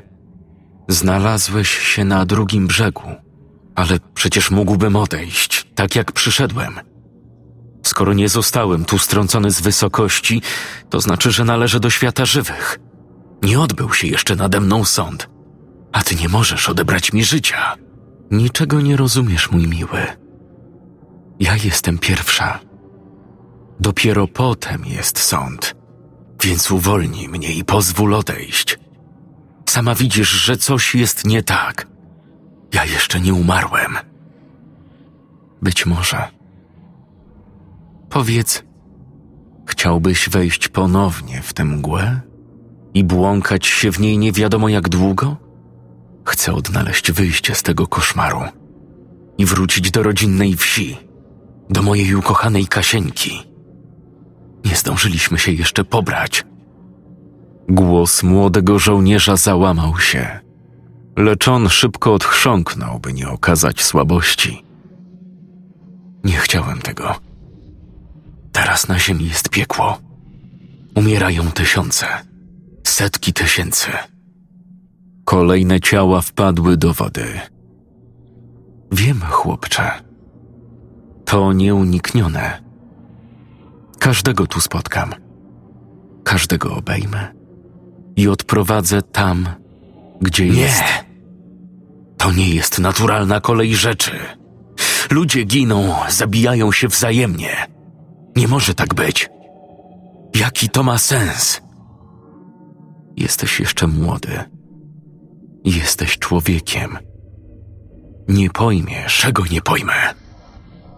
znalazłeś 0.88 1.70
się 1.70 2.06
na 2.06 2.26
drugim 2.26 2.68
brzegu, 2.68 3.10
ale 3.76 4.00
przecież 4.14 4.52
mógłbym 4.52 4.96
odejść, 4.96 5.68
tak 5.76 5.96
jak 5.96 6.12
przyszedłem. 6.12 6.80
Skoro 7.90 8.14
nie 8.14 8.30
zostałem 8.30 8.86
tu 8.86 8.98
strącony 8.98 9.52
z 9.52 9.62
wysokości, 9.62 10.42
to 10.90 11.02
znaczy, 11.02 11.32
że 11.32 11.46
należę 11.46 11.80
do 11.80 11.90
świata 11.90 12.26
żywych. 12.26 12.80
Nie 13.44 13.60
odbył 13.60 13.94
się 13.94 14.08
jeszcze 14.08 14.36
nade 14.36 14.60
mną 14.60 14.86
sąd, 14.86 15.30
a 15.92 16.04
ty 16.04 16.16
nie 16.16 16.30
możesz 16.30 16.70
odebrać 16.70 17.14
mi 17.14 17.24
życia. 17.24 17.76
Niczego 18.32 18.82
nie 18.82 18.98
rozumiesz, 18.98 19.52
mój 19.52 19.68
miły. 19.68 20.02
Ja 21.40 21.56
jestem 21.56 21.98
pierwsza. 21.98 22.60
Dopiero 23.80 24.28
potem 24.28 24.86
jest 24.86 25.20
sąd, 25.20 25.76
więc 26.44 26.72
uwolnij 26.72 27.30
mnie 27.30 27.54
i 27.54 27.64
pozwól 27.64 28.14
odejść. 28.14 28.80
Sama 29.70 29.96
widzisz, 29.96 30.30
że 30.30 30.58
coś 30.58 30.96
jest 30.96 31.26
nie 31.26 31.44
tak. 31.44 31.88
Ja 32.74 32.86
jeszcze 32.86 33.20
nie 33.20 33.34
umarłem. 33.34 33.98
Być 35.62 35.86
może. 35.86 36.39
Powiedz, 38.10 38.64
chciałbyś 39.66 40.30
wejść 40.30 40.68
ponownie 40.68 41.42
w 41.42 41.54
tę 41.54 41.66
mgłę 41.66 42.22
i 42.94 43.04
błąkać 43.04 43.68
się 43.68 43.92
w 43.92 44.00
niej 44.00 44.18
nie 44.18 44.32
wiadomo 44.32 44.70
jak 44.70 44.90
długo? 44.90 45.38
Chcę 46.26 46.54
odnaleźć 46.54 47.12
wyjście 47.12 47.56
z 47.56 47.64
tego 47.64 47.88
koszmaru 47.88 48.42
i 49.38 49.46
wrócić 49.46 49.92
do 49.92 50.04
rodzinnej 50.04 50.56
wsi, 50.56 50.98
do 51.70 51.82
mojej 51.82 52.16
ukochanej 52.16 52.68
Kasieńki. 52.68 53.44
Nie 54.66 54.76
zdążyliśmy 54.76 55.40
się 55.40 55.52
jeszcze 55.52 55.84
pobrać. 55.84 56.46
Głos 57.70 58.24
młodego 58.24 58.80
żołnierza 58.80 59.36
załamał 59.38 60.00
się, 60.00 60.40
lecz 61.18 61.48
on 61.48 61.70
szybko 61.70 62.14
odchrząknął, 62.14 63.00
by 63.00 63.14
nie 63.14 63.30
okazać 63.30 63.84
słabości. 63.84 64.64
Nie 66.24 66.38
chciałem 66.38 66.80
tego. 66.80 67.29
Teraz 68.60 68.88
na 68.88 69.00
ziemi 69.00 69.28
jest 69.28 69.50
piekło. 69.50 69.98
Umierają 70.96 71.52
tysiące, 71.52 72.06
setki 72.88 73.34
tysięcy. 73.34 73.88
Kolejne 75.26 75.80
ciała 75.80 76.22
wpadły 76.22 76.78
do 76.78 76.94
wody. 76.94 77.40
Wiem, 78.92 79.22
chłopcze. 79.22 79.92
To 81.26 81.54
nieuniknione. 81.54 82.64
Każdego 84.00 84.48
tu 84.48 84.62
spotkam. 84.62 85.14
Każdego 86.24 86.76
obejmę 86.76 87.28
i 88.16 88.28
odprowadzę 88.28 89.02
tam, 89.02 89.50
gdzie 90.22 90.50
Nie. 90.50 90.62
jest. 90.62 90.84
To 92.18 92.32
nie 92.32 92.50
jest 92.50 92.80
naturalna 92.80 93.42
kolej 93.42 93.76
rzeczy. 93.76 94.20
Ludzie 95.12 95.44
giną, 95.44 95.96
zabijają 96.10 96.72
się 96.72 96.88
wzajemnie. 96.88 97.79
Nie 98.36 98.48
może 98.48 98.74
tak 98.74 98.94
być. 98.94 99.30
Jaki 100.36 100.70
to 100.70 100.84
ma 100.84 100.98
sens? 100.98 101.62
Jesteś 103.18 103.60
jeszcze 103.60 103.88
młody. 103.88 104.40
Jesteś 105.66 106.18
człowiekiem. 106.20 106.98
Nie 108.28 108.50
pojmiesz. 108.50 109.18
Czego 109.18 109.44
nie 109.52 109.62
pojmę? 109.62 109.94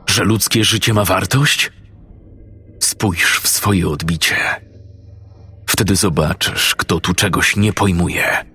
Że 0.08 0.24
ludzkie 0.24 0.63
życie 0.63 0.94
ma 0.94 1.06
wartość? 1.06 1.72
Spójrz 2.80 3.39
w 3.39 3.48
swoje 3.48 3.88
odbicie. 3.88 4.36
Wtedy 5.70 5.96
zobaczysz, 5.96 6.76
kto 6.76 7.00
tu 7.00 7.13
czegoś 7.13 7.56
nie 7.56 7.74
pojmuje. 7.74 8.46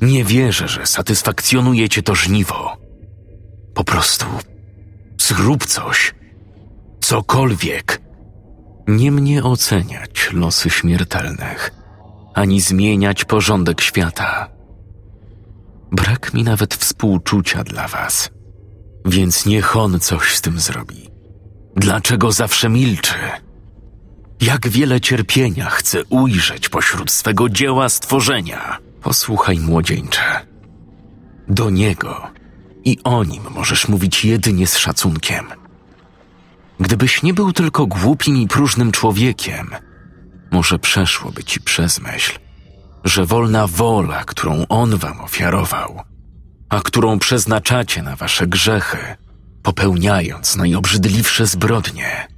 Nie 0.00 0.24
wierzę, 0.24 0.68
że 0.68 0.86
satysfakcjonuje 0.86 1.88
cię 1.88 2.02
to 2.02 2.14
żniwo. 2.14 2.76
Po 3.74 3.84
prostu 3.84 4.26
zrób 5.18 5.66
coś. 5.66 6.14
Cokolwiek. 7.12 8.00
Nie 8.88 9.12
mnie 9.12 9.44
oceniać 9.44 10.30
losy 10.32 10.70
śmiertelnych, 10.70 11.70
ani 12.34 12.60
zmieniać 12.60 13.24
porządek 13.24 13.80
świata. 13.80 14.48
Brak 15.90 16.34
mi 16.34 16.42
nawet 16.42 16.74
współczucia 16.74 17.64
dla 17.64 17.88
was. 17.88 18.30
Więc 19.04 19.46
niech 19.46 19.76
on 19.76 20.00
coś 20.00 20.34
z 20.36 20.40
tym 20.40 20.60
zrobi. 20.60 21.10
Dlaczego 21.76 22.32
zawsze 22.32 22.68
milczy? 22.68 23.18
Jak 24.40 24.68
wiele 24.68 25.00
cierpienia 25.00 25.70
chce 25.70 26.04
ujrzeć 26.04 26.68
pośród 26.68 27.10
swego 27.10 27.48
dzieła 27.48 27.88
stworzenia. 27.88 28.78
Posłuchaj, 29.02 29.58
młodzieńcze. 29.58 30.46
Do 31.48 31.70
niego 31.70 32.30
i 32.84 32.98
o 33.04 33.24
nim 33.24 33.42
możesz 33.50 33.88
mówić 33.88 34.24
jedynie 34.24 34.66
z 34.66 34.78
szacunkiem. 34.78 35.61
Gdybyś 36.82 37.22
nie 37.22 37.34
był 37.34 37.52
tylko 37.52 37.86
głupim 37.86 38.36
i 38.36 38.48
próżnym 38.48 38.92
człowiekiem, 38.92 39.70
może 40.50 40.78
przeszłoby 40.78 41.44
ci 41.44 41.60
przez 41.60 42.00
myśl, 42.00 42.38
że 43.04 43.24
wolna 43.26 43.66
wola, 43.66 44.24
którą 44.24 44.66
on 44.68 44.96
wam 44.96 45.20
ofiarował, 45.20 46.00
a 46.68 46.80
którą 46.80 47.18
przeznaczacie 47.18 48.02
na 48.02 48.16
wasze 48.16 48.46
grzechy, 48.46 48.98
popełniając 49.62 50.56
najobrzydliwsze 50.56 51.46
zbrodnie, 51.46 52.28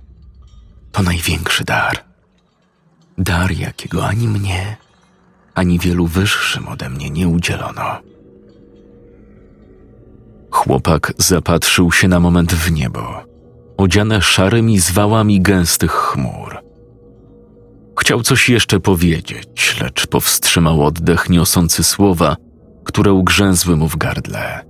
to 0.93 1.03
największy 1.03 1.65
dar. 1.65 2.05
Dar, 3.19 3.53
jakiego 3.53 4.07
ani 4.07 4.29
mnie, 4.29 4.77
ani 5.55 5.79
wielu 5.79 6.07
wyższym 6.07 6.69
ode 6.69 6.91
mnie 6.91 7.11
nie 7.11 7.29
udzielono. 7.29 8.01
Chłopak 10.51 11.13
zapatrzył 11.19 11.93
się 11.93 12.09
na 12.09 12.21
moment 12.21 12.55
w 12.55 12.73
niebo, 12.73 13.34
odziane 13.77 14.23
szarymi 14.23 14.79
zwałami 14.79 15.41
gęstych 15.41 15.93
chmur. 15.93 16.59
Chciał 18.01 18.23
coś 18.23 18.49
jeszcze 18.49 18.81
powiedzieć, 18.81 19.77
lecz 19.81 20.07
powstrzymał 20.07 20.83
oddech 20.83 21.31
niosący 21.31 21.85
słowa, 21.85 22.37
które 22.85 23.13
ugrzęzły 23.13 23.77
mu 23.77 23.89
w 23.89 23.97
gardle. 23.97 24.65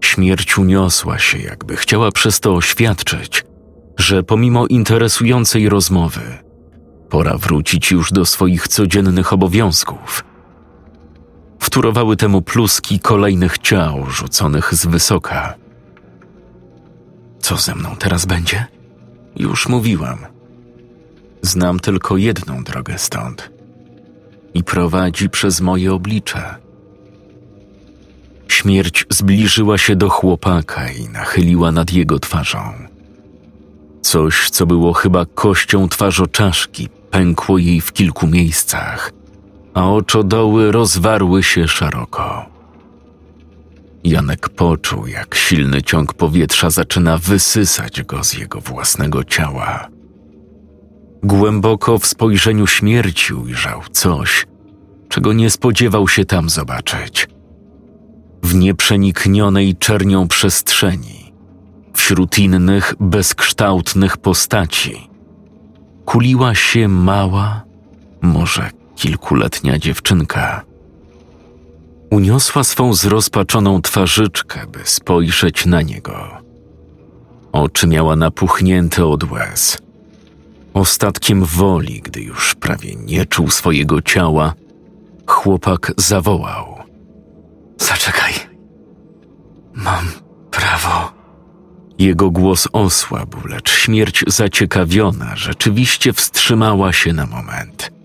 Śmierć 0.00 0.58
uniosła 0.58 1.18
się, 1.18 1.38
jakby 1.38 1.76
chciała 1.76 2.12
przez 2.12 2.40
to 2.40 2.54
oświadczyć, 2.54 3.44
że 3.98 4.22
pomimo 4.22 4.66
interesującej 4.66 5.68
rozmowy, 5.68 6.20
pora 7.08 7.38
wrócić 7.38 7.90
już 7.90 8.12
do 8.12 8.24
swoich 8.24 8.68
codziennych 8.68 9.32
obowiązków. 9.32 10.24
Wtórowały 11.58 12.16
temu 12.16 12.42
pluski 12.42 13.00
kolejnych 13.00 13.58
ciał 13.58 14.10
rzuconych 14.10 14.74
z 14.74 14.86
wysoka. 14.86 15.61
Co 17.42 17.56
ze 17.56 17.74
mną 17.74 17.96
teraz 17.98 18.26
będzie? 18.26 18.66
Już 19.36 19.68
mówiłam. 19.68 20.18
Znam 21.42 21.80
tylko 21.80 22.16
jedną 22.16 22.64
drogę 22.64 22.98
stąd 22.98 23.50
i 24.54 24.64
prowadzi 24.64 25.30
przez 25.30 25.60
moje 25.60 25.92
oblicze. 25.94 26.54
Śmierć 28.48 29.06
zbliżyła 29.10 29.78
się 29.78 29.96
do 29.96 30.08
chłopaka 30.08 30.90
i 30.90 31.08
nachyliła 31.08 31.72
nad 31.72 31.92
jego 31.92 32.18
twarzą. 32.18 32.72
Coś, 34.02 34.50
co 34.50 34.66
było 34.66 34.92
chyba 34.92 35.26
kością 35.26 35.88
twarzoczaszki, 35.88 36.88
pękło 37.10 37.58
jej 37.58 37.80
w 37.80 37.92
kilku 37.92 38.26
miejscach, 38.26 39.12
a 39.74 39.90
oczodoły 39.90 40.72
rozwarły 40.72 41.42
się 41.42 41.68
szeroko. 41.68 42.51
Janek 44.04 44.48
poczuł, 44.48 45.06
jak 45.06 45.34
silny 45.34 45.82
ciąg 45.82 46.14
powietrza 46.14 46.70
zaczyna 46.70 47.18
wysysać 47.18 48.02
go 48.02 48.24
z 48.24 48.34
jego 48.34 48.60
własnego 48.60 49.24
ciała. 49.24 49.88
Głęboko 51.22 51.98
w 51.98 52.06
spojrzeniu 52.06 52.66
śmierci 52.66 53.34
ujrzał 53.34 53.82
coś, 53.92 54.46
czego 55.08 55.32
nie 55.32 55.50
spodziewał 55.50 56.08
się 56.08 56.24
tam 56.24 56.50
zobaczyć. 56.50 57.28
W 58.42 58.54
nieprzeniknionej 58.54 59.76
czernią 59.76 60.28
przestrzeni, 60.28 61.32
wśród 61.94 62.38
innych 62.38 62.94
bezkształtnych 63.00 64.16
postaci, 64.16 65.10
kuliła 66.04 66.54
się 66.54 66.88
mała, 66.88 67.62
może 68.22 68.70
kilkuletnia 68.96 69.78
dziewczynka. 69.78 70.71
Uniosła 72.12 72.64
swą 72.64 72.94
zrozpaczoną 72.94 73.82
twarzyczkę, 73.82 74.66
by 74.66 74.80
spojrzeć 74.84 75.66
na 75.66 75.82
niego. 75.82 76.28
Oczy 77.52 77.86
miała 77.86 78.16
napuchnięte 78.16 79.06
od 79.06 79.30
łez. 79.30 79.78
Ostatkiem 80.74 81.44
woli, 81.44 82.00
gdy 82.00 82.20
już 82.20 82.54
prawie 82.54 82.96
nie 82.96 83.26
czuł 83.26 83.50
swojego 83.50 84.02
ciała, 84.02 84.54
chłopak 85.26 85.92
zawołał. 85.96 86.78
Zaczekaj. 87.78 88.32
Mam 89.74 90.04
prawo. 90.50 91.12
Jego 91.98 92.30
głos 92.30 92.68
osłabł, 92.72 93.48
lecz 93.48 93.70
śmierć 93.70 94.24
zaciekawiona 94.26 95.36
rzeczywiście 95.36 96.12
wstrzymała 96.12 96.92
się 96.92 97.12
na 97.12 97.26
moment. 97.26 98.01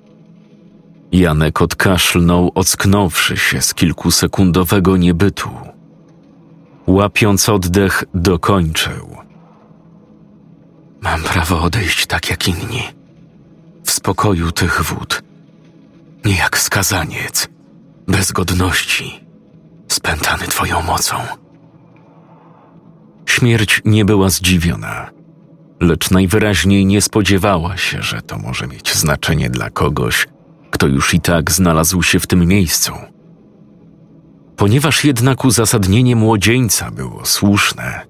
Janek 1.12 1.62
odkaszlnął, 1.62 2.52
ocknąwszy 2.56 3.38
się 3.38 3.62
z 3.62 3.74
kilkusekundowego 3.74 4.98
niebytu. 4.98 5.50
Łapiąc 6.88 7.50
oddech, 7.50 8.04
dokończył. 8.14 9.18
Mam 11.02 11.24
prawo 11.24 11.62
odejść 11.62 12.06
tak 12.06 12.30
jak 12.30 12.48
inni. 12.48 12.84
W 13.84 13.92
spokoju 13.92 14.52
tych 14.52 14.84
wód. 14.84 15.24
Nie 16.26 16.36
jak 16.36 16.58
skazaniec, 16.58 17.48
bez 18.08 18.32
godności, 18.32 19.20
spętany 19.88 20.48
twoją 20.48 20.82
mocą. 20.82 21.16
Śmierć 23.26 23.82
nie 23.86 24.06
była 24.06 24.30
zdziwiona, 24.30 25.10
lecz 25.80 26.12
najwyraźniej 26.12 26.86
nie 26.86 27.02
spodziewała 27.02 27.78
się, 27.78 28.02
że 28.02 28.22
to 28.22 28.38
może 28.38 28.68
mieć 28.68 28.94
znaczenie 28.94 29.50
dla 29.50 29.70
kogoś, 29.70 30.28
kto 30.72 30.88
już 30.88 31.14
i 31.14 31.20
tak 31.22 31.52
znalazł 31.52 32.04
się 32.04 32.20
w 32.20 32.28
tym 32.28 32.46
miejscu. 32.46 32.92
Ponieważ 34.56 35.04
jednak 35.04 35.46
uzasadnienie 35.46 36.16
młodzieńca 36.16 36.92
było 36.92 37.26
słuszne, 37.26 38.06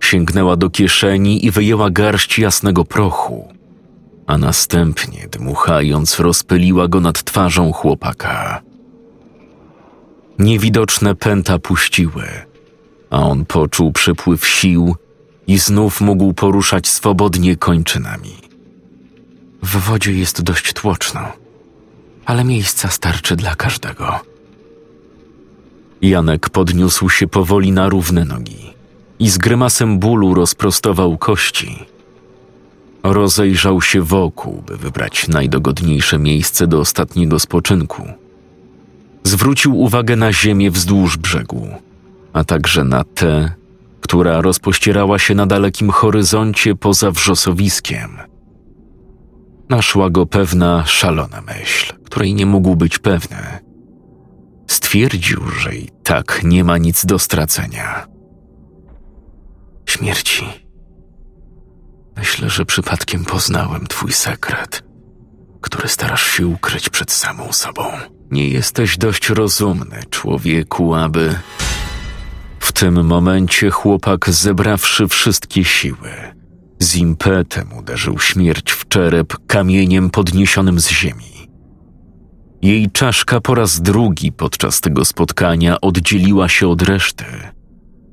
sięgnęła 0.00 0.56
do 0.56 0.70
kieszeni 0.70 1.46
i 1.46 1.50
wyjęła 1.50 1.90
garść 1.90 2.38
jasnego 2.38 2.84
prochu, 2.84 3.48
a 4.26 4.38
następnie, 4.38 5.28
dmuchając, 5.32 6.20
rozpyliła 6.20 6.88
go 6.88 7.00
nad 7.00 7.22
twarzą 7.22 7.72
chłopaka. 7.72 8.62
Niewidoczne 10.38 11.14
pęta 11.14 11.58
puściły, 11.58 12.24
a 13.10 13.22
on 13.22 13.44
poczuł 13.44 13.92
przypływ 13.92 14.46
sił 14.46 14.96
i 15.46 15.58
znów 15.58 16.00
mógł 16.00 16.32
poruszać 16.32 16.88
swobodnie 16.88 17.56
kończynami. 17.56 18.34
W 19.62 19.76
wodzie 19.76 20.12
jest 20.12 20.42
dość 20.42 20.72
tłoczno, 20.72 21.20
ale 22.30 22.44
miejsca 22.44 22.88
starczy 22.88 23.36
dla 23.36 23.54
każdego. 23.54 24.20
Janek 26.02 26.50
podniósł 26.50 27.08
się 27.08 27.26
powoli 27.26 27.72
na 27.72 27.88
równe 27.88 28.24
nogi 28.24 28.74
i 29.18 29.30
z 29.30 29.38
grymasem 29.38 29.98
bólu 29.98 30.34
rozprostował 30.34 31.18
kości. 31.18 31.78
Rozejrzał 33.02 33.82
się 33.82 34.02
wokół, 34.02 34.62
by 34.66 34.76
wybrać 34.76 35.28
najdogodniejsze 35.28 36.18
miejsce 36.18 36.66
do 36.66 36.80
ostatniego 36.80 37.38
spoczynku. 37.38 38.02
Zwrócił 39.24 39.80
uwagę 39.80 40.16
na 40.16 40.32
ziemię 40.32 40.70
wzdłuż 40.70 41.16
brzegu. 41.16 41.68
a 42.32 42.44
także 42.44 42.84
na 42.84 43.04
tę, 43.04 43.50
która 44.00 44.40
rozpościerała 44.40 45.18
się 45.18 45.34
na 45.34 45.46
dalekim 45.46 45.90
horyzoncie 45.90 46.74
poza 46.74 47.10
wrzosowiskiem. 47.10 48.29
Naszła 49.70 50.10
go 50.10 50.26
pewna 50.26 50.86
szalona 50.86 51.40
myśl, 51.40 51.94
której 52.04 52.34
nie 52.34 52.46
mógł 52.46 52.76
być 52.76 52.98
pewny. 52.98 53.58
Stwierdził, 54.66 55.48
że 55.48 55.74
i 55.74 55.88
tak 56.02 56.40
nie 56.44 56.64
ma 56.64 56.78
nic 56.78 57.06
do 57.06 57.18
stracenia. 57.18 58.06
Śmierci. 59.86 60.44
Myślę, 62.16 62.50
że 62.50 62.64
przypadkiem 62.64 63.24
poznałem 63.24 63.86
twój 63.86 64.12
sekret, 64.12 64.82
który 65.60 65.88
starasz 65.88 66.26
się 66.26 66.46
ukryć 66.46 66.88
przed 66.88 67.12
samą 67.12 67.52
sobą. 67.52 67.84
Nie 68.30 68.48
jesteś 68.48 68.98
dość 68.98 69.28
rozumny, 69.28 70.00
człowieku, 70.10 70.94
aby. 70.94 71.34
W 72.60 72.72
tym 72.72 73.06
momencie 73.06 73.70
chłopak, 73.70 74.30
zebrawszy 74.30 75.08
wszystkie 75.08 75.64
siły, 75.64 76.39
z 76.80 76.96
impetem 76.96 77.72
uderzył 77.78 78.18
śmierć 78.18 78.72
w 78.72 78.88
czerep 78.88 79.34
kamieniem 79.46 80.10
podniesionym 80.10 80.80
z 80.80 80.88
ziemi. 80.90 81.48
Jej 82.62 82.90
czaszka 82.90 83.40
po 83.40 83.54
raz 83.54 83.80
drugi 83.80 84.32
podczas 84.32 84.80
tego 84.80 85.04
spotkania 85.04 85.80
oddzieliła 85.80 86.48
się 86.48 86.68
od 86.68 86.82
reszty, 86.82 87.24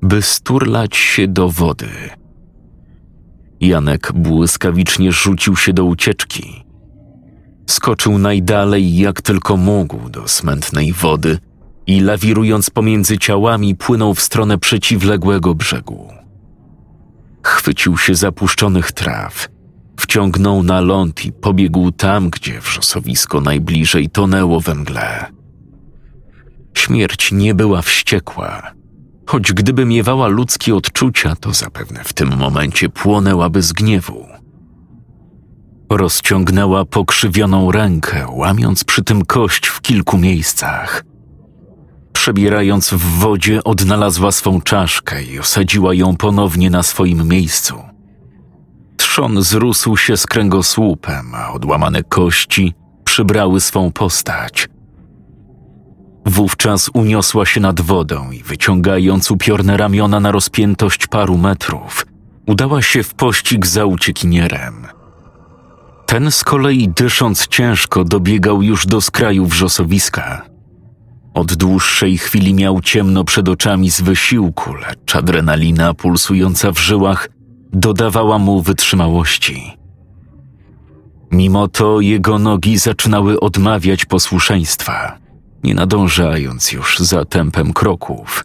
by 0.02 0.22
sturlać 0.22 0.96
się 0.96 1.28
do 1.28 1.50
wody. 1.50 1.90
Janek 3.62 4.12
błyskawicznie 4.16 5.12
rzucił 5.12 5.56
się 5.56 5.74
do 5.74 5.86
ucieczki. 5.86 6.64
Skoczył 7.70 8.18
najdalej 8.18 8.98
jak 8.98 9.22
tylko 9.22 9.58
mógł 9.58 10.10
do 10.10 10.28
smętnej 10.28 10.94
wody 10.94 11.38
i 11.88 12.00
lawirując 12.00 12.70
pomiędzy 12.70 13.18
ciałami 13.18 13.76
płynął 13.76 14.14
w 14.14 14.22
stronę 14.22 14.58
przeciwległego 14.58 15.56
brzegu. 15.56 16.18
Chwycił 17.48 17.98
się 17.98 18.16
zapuszczonych 18.16 18.92
traw, 18.92 19.48
wciągnął 20.00 20.64
na 20.64 20.82
ląd 20.82 21.26
i 21.26 21.32
pobiegł 21.32 21.92
tam, 21.92 22.30
gdzie 22.30 22.62
wrzosowisko 22.62 23.42
najbliżej 23.42 24.10
tonęło 24.10 24.60
we 24.60 24.76
mgle. 24.76 25.26
Śmierć 26.74 27.32
nie 27.32 27.56
była 27.56 27.82
wściekła, 27.82 28.72
choć 29.26 29.54
gdyby 29.54 29.86
miewała 29.86 30.28
ludzkie 30.28 30.76
odczucia, 30.76 31.36
to 31.36 31.54
zapewne 31.54 32.04
w 32.04 32.14
tym 32.14 32.38
momencie 32.38 32.90
płonęłaby 32.90 33.62
z 33.62 33.74
gniewu. 33.74 34.28
Rozciągnęła 35.90 36.86
pokrzywioną 36.86 37.72
rękę, 37.72 38.26
łamiąc 38.30 38.84
przy 38.84 39.04
tym 39.04 39.26
kość 39.26 39.68
w 39.68 39.82
kilku 39.82 40.18
miejscach. 40.18 41.04
Przebierając 42.18 42.90
w 42.90 43.20
wodzie, 43.20 43.64
odnalazła 43.64 44.32
swą 44.32 44.62
czaszkę 44.62 45.24
i 45.24 45.40
osadziła 45.40 45.94
ją 45.94 46.16
ponownie 46.16 46.70
na 46.70 46.84
swoim 46.84 47.28
miejscu. 47.28 47.76
Trzon 48.98 49.42
zrósł 49.42 49.98
się 49.98 50.18
z 50.18 50.28
kręgosłupem, 50.28 51.36
a 51.36 51.52
odłamane 51.52 52.04
kości 52.04 52.74
przybrały 53.04 53.60
swą 53.60 53.92
postać. 53.92 54.70
Wówczas 56.26 56.90
uniosła 56.94 57.46
się 57.46 57.62
nad 57.62 57.82
wodą 57.82 58.32
i 58.32 58.44
wyciągając 58.44 59.32
upiorne 59.32 59.78
ramiona 59.78 60.20
na 60.20 60.32
rozpiętość 60.32 61.08
paru 61.08 61.38
metrów, 61.38 62.06
udała 62.48 62.82
się 62.82 63.04
w 63.04 63.14
pościg 63.14 63.68
za 63.68 63.86
uciekinierem. 63.86 64.88
Ten 66.06 66.32
z 66.32 66.44
kolei 66.44 66.90
dysząc 66.90 67.48
ciężko 67.48 68.04
dobiegał 68.04 68.62
już 68.62 68.86
do 68.86 69.02
skraju 69.02 69.46
wrzosowiska. 69.46 70.57
Od 71.38 71.54
dłuższej 71.54 72.18
chwili 72.18 72.54
miał 72.54 72.82
ciemno 72.82 73.24
przed 73.24 73.50
oczami 73.50 73.92
z 73.92 74.02
wysiłku, 74.02 74.74
lecz 74.74 75.16
adrenalina 75.16 75.94
pulsująca 75.94 76.72
w 76.72 76.80
żyłach 76.80 77.30
dodawała 77.74 78.40
mu 78.40 78.62
wytrzymałości. 78.62 79.78
Mimo 81.32 81.68
to 81.68 82.02
jego 82.02 82.40
nogi 82.40 82.78
zaczynały 82.78 83.40
odmawiać 83.40 84.06
posłuszeństwa, 84.06 85.18
nie 85.64 85.74
nadążając 85.74 86.72
już 86.72 87.00
za 87.00 87.26
tempem 87.26 87.74
kroków. 87.74 88.44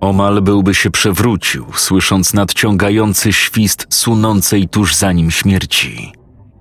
Omal 0.00 0.42
byłby 0.42 0.74
się 0.74 0.90
przewrócił, 0.90 1.66
słysząc 1.74 2.34
nadciągający 2.34 3.32
świst 3.32 3.86
sunącej 3.90 4.68
tuż 4.68 4.94
za 4.94 5.12
nim 5.12 5.30
śmierci, 5.30 6.12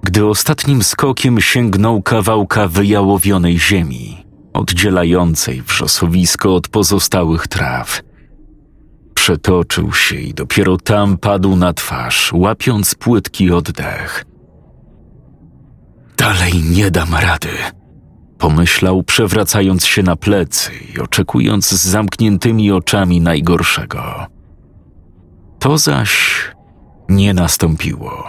gdy 0.03 0.25
ostatnim 0.25 0.83
skokiem 0.83 1.41
sięgnął 1.41 2.01
kawałka 2.01 2.67
wyjałowionej 2.67 3.59
ziemi, 3.59 4.26
oddzielającej 4.57 5.61
wrzosowisko 5.61 6.55
od 6.55 6.67
pozostałych 6.67 7.47
traw. 7.47 8.01
Przetoczył 9.13 9.93
się 9.93 10.15
i 10.15 10.33
dopiero 10.33 10.77
tam 10.77 11.17
padł 11.17 11.55
na 11.55 11.73
twarz, 11.73 12.33
łapiąc 12.33 12.95
płytki 12.95 13.51
oddech. 13.51 14.25
Dalej 16.17 16.53
nie 16.69 16.91
dam 16.91 17.15
rady, 17.15 17.49
pomyślał, 18.37 19.03
przewracając 19.03 19.85
się 19.85 20.03
na 20.03 20.15
plecy 20.15 20.71
i 20.95 20.99
oczekując 20.99 21.69
z 21.69 21.85
zamkniętymi 21.85 22.71
oczami 22.71 23.21
najgorszego. 23.21 24.25
To 25.59 25.77
zaś 25.77 26.41
nie 27.09 27.33
nastąpiło. 27.33 28.23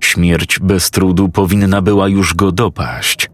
Śmierć 0.00 0.58
bez 0.58 0.90
trudu 0.90 1.28
powinna 1.28 1.82
była 1.82 2.08
już 2.08 2.34
go 2.34 2.52
dopaść, 2.52 3.30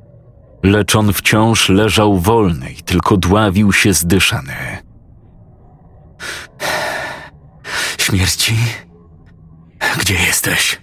lecz 0.63 0.97
on 0.97 1.13
wciąż 1.13 1.69
leżał 1.69 2.19
wolny 2.19 2.71
i 2.71 2.83
tylko 2.83 3.17
dławił 3.17 3.73
się 3.73 3.93
zdyszany. 3.93 4.55
Śmierci? 7.99 8.55
Gdzie 10.01 10.15
jesteś? 10.15 10.81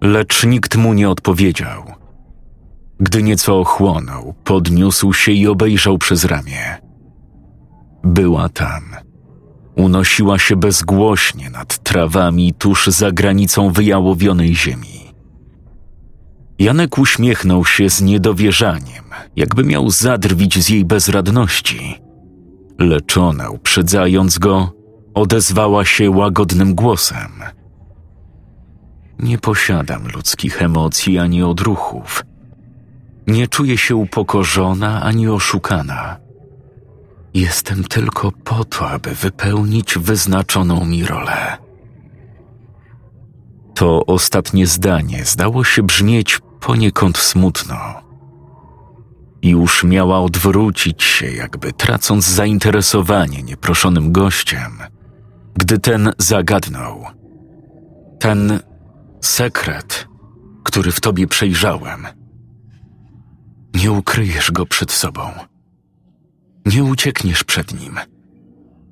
Lecz 0.00 0.44
nikt 0.44 0.76
mu 0.76 0.92
nie 0.92 1.10
odpowiedział. 1.10 1.84
Gdy 3.00 3.22
nieco 3.22 3.60
ochłonął, 3.60 4.34
podniósł 4.44 5.12
się 5.12 5.32
i 5.32 5.46
obejrzał 5.46 5.98
przez 5.98 6.24
ramię. 6.24 6.78
Była 8.04 8.48
tam. 8.48 8.82
Unosiła 9.76 10.38
się 10.38 10.56
bezgłośnie 10.56 11.50
nad 11.50 11.78
trawami 11.78 12.54
tuż 12.54 12.86
za 12.86 13.12
granicą 13.12 13.70
wyjałowionej 13.70 14.54
ziemi. 14.56 14.99
Janek 16.60 16.98
uśmiechnął 16.98 17.64
się 17.64 17.90
z 17.90 18.00
niedowierzaniem, 18.02 19.04
jakby 19.36 19.64
miał 19.64 19.90
zadrwić 19.90 20.58
z 20.64 20.68
jej 20.68 20.84
bezradności. 20.84 22.00
Lecz 22.78 23.16
ona, 23.16 23.50
uprzedzając 23.50 24.38
go, 24.38 24.72
odezwała 25.14 25.84
się 25.84 26.10
łagodnym 26.10 26.74
głosem. 26.74 27.42
Nie 29.18 29.38
posiadam 29.38 30.08
ludzkich 30.14 30.62
emocji 30.62 31.18
ani 31.18 31.42
odruchów. 31.42 32.24
Nie 33.26 33.48
czuję 33.48 33.78
się 33.78 33.96
upokorzona 33.96 35.02
ani 35.02 35.28
oszukana. 35.28 36.16
Jestem 37.34 37.84
tylko 37.84 38.32
po 38.32 38.64
to, 38.64 38.90
aby 38.90 39.14
wypełnić 39.14 39.98
wyznaczoną 39.98 40.84
mi 40.84 41.04
rolę. 41.04 41.58
To 43.74 44.06
ostatnie 44.06 44.66
zdanie 44.66 45.24
zdało 45.24 45.64
się 45.64 45.82
brzmieć 45.82 46.40
poniekąd 46.60 47.18
smutno. 47.18 47.76
Już 49.42 49.84
miała 49.84 50.20
odwrócić 50.20 51.02
się, 51.02 51.30
jakby 51.30 51.72
tracąc 51.72 52.24
zainteresowanie 52.24 53.42
nieproszonym 53.42 54.12
gościem, 54.12 54.78
gdy 55.54 55.78
ten 55.78 56.12
zagadnął. 56.18 57.06
Ten 58.18 58.60
sekret, 59.20 60.08
który 60.64 60.92
w 60.92 61.00
tobie 61.00 61.26
przejrzałem– 61.26 62.06
nie 63.74 63.92
ukryjesz 63.92 64.50
go 64.50 64.66
przed 64.66 64.92
sobą. 64.92 65.30
Nie 66.66 66.84
uciekniesz 66.84 67.44
przed 67.44 67.80
nim. 67.80 68.00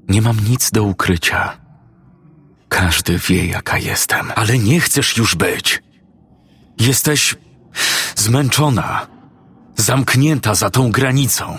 Nie 0.08 0.22
mam 0.22 0.36
nic 0.48 0.70
do 0.70 0.82
ukrycia. 0.82 1.60
Każdy 2.68 3.18
wie, 3.18 3.46
jaka 3.46 3.78
jestem, 3.78 4.32
ale 4.36 4.58
nie 4.58 4.80
chcesz 4.80 5.16
już 5.16 5.34
być. 5.34 5.82
Jesteś 6.80 7.34
zmęczona, 8.16 9.06
zamknięta 9.76 10.54
za 10.54 10.70
tą 10.70 10.90
granicą. 10.90 11.58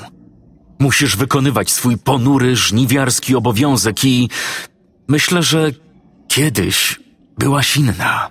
Musisz 0.79 1.17
wykonywać 1.17 1.71
swój 1.71 1.97
ponury, 1.97 2.55
żniwiarski 2.55 3.35
obowiązek 3.35 4.05
i 4.05 4.29
myślę, 5.07 5.43
że 5.43 5.71
kiedyś 6.27 6.99
byłaś 7.37 7.77
inna. 7.77 8.29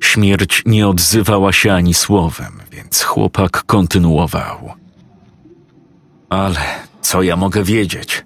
Śmierć 0.00 0.62
nie 0.66 0.88
odzywała 0.88 1.52
się 1.52 1.72
ani 1.72 1.94
słowem, 1.94 2.52
więc 2.72 3.02
chłopak 3.02 3.64
kontynuował. 3.66 4.72
Ale 6.30 6.60
co 7.00 7.22
ja 7.22 7.36
mogę 7.36 7.64
wiedzieć? 7.64 8.24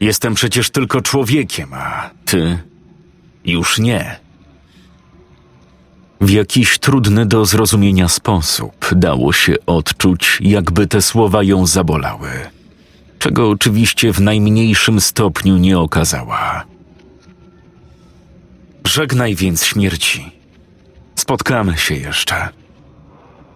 Jestem 0.00 0.34
przecież 0.34 0.70
tylko 0.70 1.00
człowiekiem, 1.00 1.74
a 1.74 2.10
ty 2.24 2.58
już 3.44 3.78
nie. 3.78 4.27
W 6.20 6.30
jakiś 6.30 6.78
trudny 6.78 7.26
do 7.26 7.44
zrozumienia 7.44 8.08
sposób 8.08 8.90
dało 8.92 9.32
się 9.32 9.54
odczuć, 9.66 10.38
jakby 10.40 10.86
te 10.86 11.02
słowa 11.02 11.42
ją 11.42 11.66
zabolały, 11.66 12.30
czego 13.18 13.50
oczywiście 13.50 14.12
w 14.12 14.20
najmniejszym 14.20 15.00
stopniu 15.00 15.56
nie 15.56 15.78
okazała. 15.78 16.64
Żegnaj 18.86 19.34
więc 19.34 19.64
śmierci. 19.64 20.32
Spotkamy 21.14 21.76
się 21.76 21.94
jeszcze. 21.94 22.48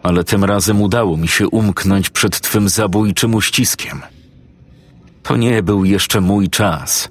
Ale 0.02 0.24
tym 0.24 0.44
razem 0.44 0.82
udało 0.82 1.16
mi 1.16 1.28
się 1.28 1.48
umknąć 1.48 2.10
przed 2.10 2.40
twym 2.40 2.68
zabójczym 2.68 3.34
uściskiem. 3.34 4.00
To 5.22 5.36
nie 5.36 5.62
był 5.62 5.84
jeszcze 5.84 6.20
mój 6.20 6.50
czas. 6.50 7.08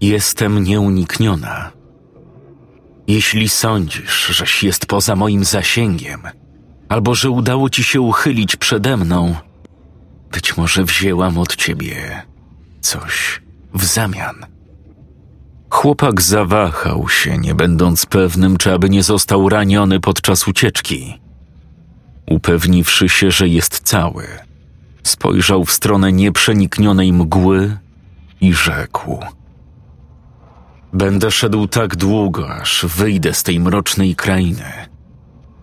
Jestem 0.00 0.64
nieunikniona. 0.64 1.79
Jeśli 3.10 3.48
sądzisz, 3.48 4.26
żeś 4.26 4.62
jest 4.62 4.86
poza 4.86 5.16
moim 5.16 5.44
zasięgiem, 5.44 6.22
albo 6.88 7.14
że 7.14 7.30
udało 7.30 7.70
ci 7.70 7.84
się 7.84 8.00
uchylić 8.00 8.56
przede 8.56 8.96
mną, 8.96 9.36
być 10.32 10.56
może 10.56 10.84
wzięłam 10.84 11.38
od 11.38 11.56
ciebie 11.56 12.22
coś 12.80 13.42
w 13.74 13.84
zamian. 13.84 14.46
Chłopak 15.70 16.22
zawahał 16.22 17.08
się, 17.08 17.38
nie 17.38 17.54
będąc 17.54 18.06
pewnym, 18.06 18.56
czy 18.56 18.72
aby 18.72 18.90
nie 18.90 19.02
został 19.02 19.48
raniony 19.48 20.00
podczas 20.00 20.48
ucieczki. 20.48 21.20
Upewniwszy 22.30 23.08
się, 23.08 23.30
że 23.30 23.48
jest 23.48 23.80
cały, 23.80 24.26
spojrzał 25.02 25.64
w 25.64 25.72
stronę 25.72 26.12
nieprzeniknionej 26.12 27.12
mgły 27.12 27.78
i 28.40 28.54
rzekł: 28.54 29.18
Będę 30.92 31.30
szedł 31.30 31.66
tak 31.66 31.96
długo, 31.96 32.54
aż 32.54 32.86
wyjdę 32.88 33.34
z 33.34 33.42
tej 33.42 33.60
mrocznej 33.60 34.16
krainy 34.16 34.72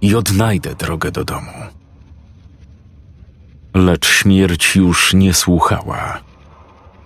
i 0.01 0.15
odnajdę 0.15 0.75
drogę 0.75 1.11
do 1.11 1.23
domu. 1.25 1.51
Lecz 3.73 4.07
śmierć 4.07 4.75
już 4.75 5.13
nie 5.13 5.33
słuchała. 5.33 6.19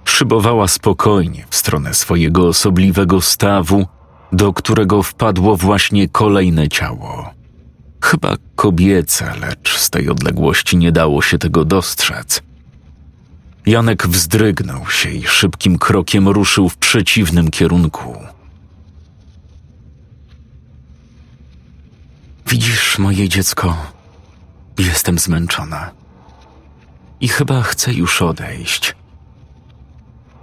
Szybowała 0.06 0.68
spokojnie 0.68 1.46
w 1.50 1.56
stronę 1.56 1.94
swojego 1.94 2.48
osobliwego 2.48 3.22
stawu, 3.22 3.86
do 4.32 4.54
którego 4.54 5.04
wpadło 5.04 5.58
właśnie 5.58 6.10
kolejne 6.10 6.70
ciało. 6.70 7.30
Chyba 8.04 8.36
kobiece, 8.56 9.34
lecz 9.42 9.78
z 9.78 9.90
tej 9.90 10.10
odległości 10.10 10.78
nie 10.78 10.92
dało 10.92 11.22
się 11.22 11.38
tego 11.38 11.66
dostrzec. 11.66 12.42
Janek 13.66 14.08
wzdrygnął 14.08 14.90
się 14.90 15.10
i 15.10 15.24
szybkim 15.24 15.78
krokiem 15.78 16.28
ruszył 16.28 16.70
w 16.70 16.78
przeciwnym 16.78 17.52
kierunku. 17.52 18.16
Widzisz, 22.48 22.98
moje 23.00 23.30
dziecko, 23.30 23.78
jestem 24.78 25.20
zmęczona 25.20 25.92
i 27.20 27.28
chyba 27.28 27.62
chcę 27.62 27.94
już 27.94 28.22
odejść. 28.22 28.96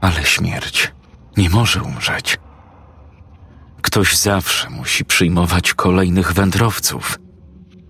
Ale 0.00 0.24
śmierć 0.24 0.92
nie 1.36 1.50
może 1.50 1.82
umrzeć. 1.82 2.38
Ktoś 3.82 4.16
zawsze 4.16 4.70
musi 4.70 5.04
przyjmować 5.04 5.74
kolejnych 5.74 6.32
wędrowców, 6.32 7.18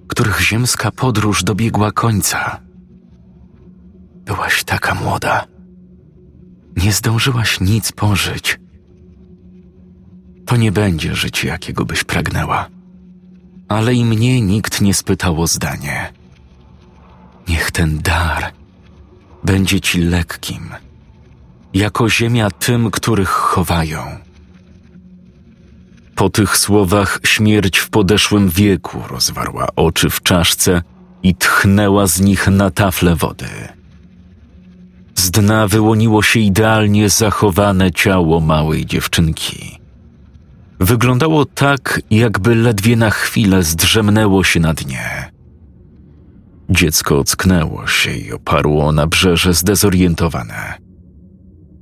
których 0.08 0.40
ziemska 0.40 0.90
podróż 0.90 1.44
dobiegła 1.44 1.92
końca. 1.92 2.67
Byłaś 4.28 4.64
taka 4.64 4.94
młoda. 4.94 5.44
Nie 6.76 6.92
zdążyłaś 6.92 7.60
nic 7.60 7.92
pożyć. 7.92 8.60
To 10.46 10.56
nie 10.56 10.72
będzie 10.72 11.14
życie, 11.14 11.48
jakiego 11.48 11.84
byś 11.84 12.04
pragnęła. 12.04 12.68
Ale 13.68 13.94
i 13.94 14.04
mnie 14.04 14.40
nikt 14.40 14.80
nie 14.80 14.94
spytał 14.94 15.40
o 15.40 15.46
zdanie. 15.46 16.12
Niech 17.48 17.70
ten 17.70 17.98
dar 17.98 18.52
będzie 19.44 19.80
ci 19.80 20.00
lekkim, 20.00 20.70
jako 21.74 22.10
ziemia 22.10 22.50
tym, 22.50 22.90
których 22.90 23.28
chowają. 23.28 24.18
Po 26.14 26.30
tych 26.30 26.56
słowach 26.56 27.20
śmierć 27.24 27.78
w 27.78 27.90
podeszłym 27.90 28.48
wieku 28.48 29.02
rozwarła 29.10 29.66
oczy 29.76 30.10
w 30.10 30.22
czaszce 30.22 30.82
i 31.22 31.34
tchnęła 31.34 32.06
z 32.06 32.20
nich 32.20 32.48
na 32.48 32.70
tafle 32.70 33.16
wody. 33.16 33.77
Z 35.28 35.30
dna 35.30 35.68
wyłoniło 35.68 36.22
się 36.22 36.40
idealnie 36.40 37.08
zachowane 37.08 37.92
ciało 37.92 38.40
małej 38.40 38.86
dziewczynki. 38.86 39.78
Wyglądało 40.80 41.44
tak, 41.44 42.00
jakby 42.10 42.54
ledwie 42.54 42.96
na 42.96 43.10
chwilę 43.10 43.62
zdrzemnęło 43.62 44.44
się 44.44 44.60
na 44.60 44.74
dnie. 44.74 45.32
Dziecko 46.70 47.18
ocknęło 47.18 47.86
się 47.86 48.16
i 48.16 48.32
oparło 48.32 48.92
na 48.92 49.06
brzeże 49.06 49.54
zdezorientowane. 49.54 50.74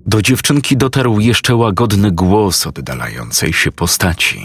Do 0.06 0.22
dziewczynki 0.22 0.76
dotarł 0.76 1.20
jeszcze 1.20 1.54
łagodny 1.54 2.12
głos 2.12 2.66
oddalającej 2.66 3.52
się 3.52 3.72
postaci. 3.72 4.40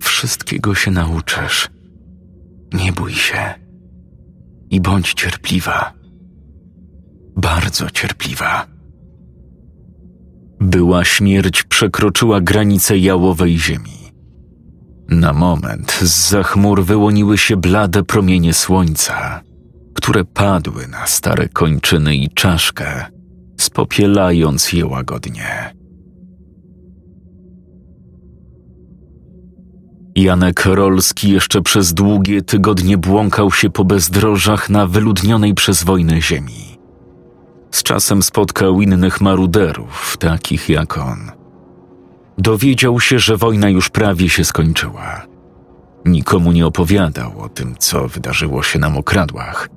Wszystkiego 0.00 0.74
się 0.74 0.90
nauczysz. 0.90 1.68
Nie 2.72 2.92
bój 2.92 3.14
się 3.14 3.54
i 4.70 4.80
bądź 4.80 5.14
cierpliwa 5.14 6.03
bardzo 7.36 7.90
cierpliwa. 7.90 8.66
Była 10.60 11.04
śmierć 11.04 11.62
przekroczyła 11.62 12.40
granicę 12.40 12.98
jałowej 12.98 13.58
ziemi. 13.58 14.12
Na 15.08 15.32
moment 15.32 15.92
z 15.92 16.30
za 16.30 16.42
chmur 16.42 16.84
wyłoniły 16.84 17.38
się 17.38 17.56
blade 17.56 18.02
promienie 18.02 18.54
słońca, 18.54 19.40
które 19.94 20.24
padły 20.24 20.88
na 20.88 21.06
stare 21.06 21.48
kończyny 21.48 22.16
i 22.16 22.30
czaszkę, 22.30 23.06
spopielając 23.60 24.72
je 24.72 24.86
łagodnie. 24.86 25.74
Janek 30.16 30.64
Rolski 30.64 31.30
jeszcze 31.30 31.62
przez 31.62 31.94
długie 31.94 32.42
tygodnie 32.42 32.98
błąkał 32.98 33.52
się 33.52 33.70
po 33.70 33.84
bezdrożach 33.84 34.70
na 34.70 34.86
wyludnionej 34.86 35.54
przez 35.54 35.84
wojnę 35.84 36.20
ziemi 36.20 36.73
z 37.74 37.82
czasem 37.82 38.22
spotkał 38.22 38.80
innych 38.80 39.20
maruderów, 39.20 40.16
takich 40.16 40.68
jak 40.68 40.98
on. 40.98 41.32
Dowiedział 42.38 43.00
się, 43.00 43.18
że 43.18 43.36
wojna 43.36 43.68
już 43.68 43.88
prawie 43.88 44.28
się 44.28 44.44
skończyła. 44.44 45.22
Nikomu 46.04 46.52
nie 46.52 46.66
opowiadał 46.66 47.40
o 47.40 47.48
tym, 47.48 47.74
co 47.78 48.08
wydarzyło 48.08 48.62
się 48.62 48.78
na 48.78 48.90
mokradłach. 48.90 49.68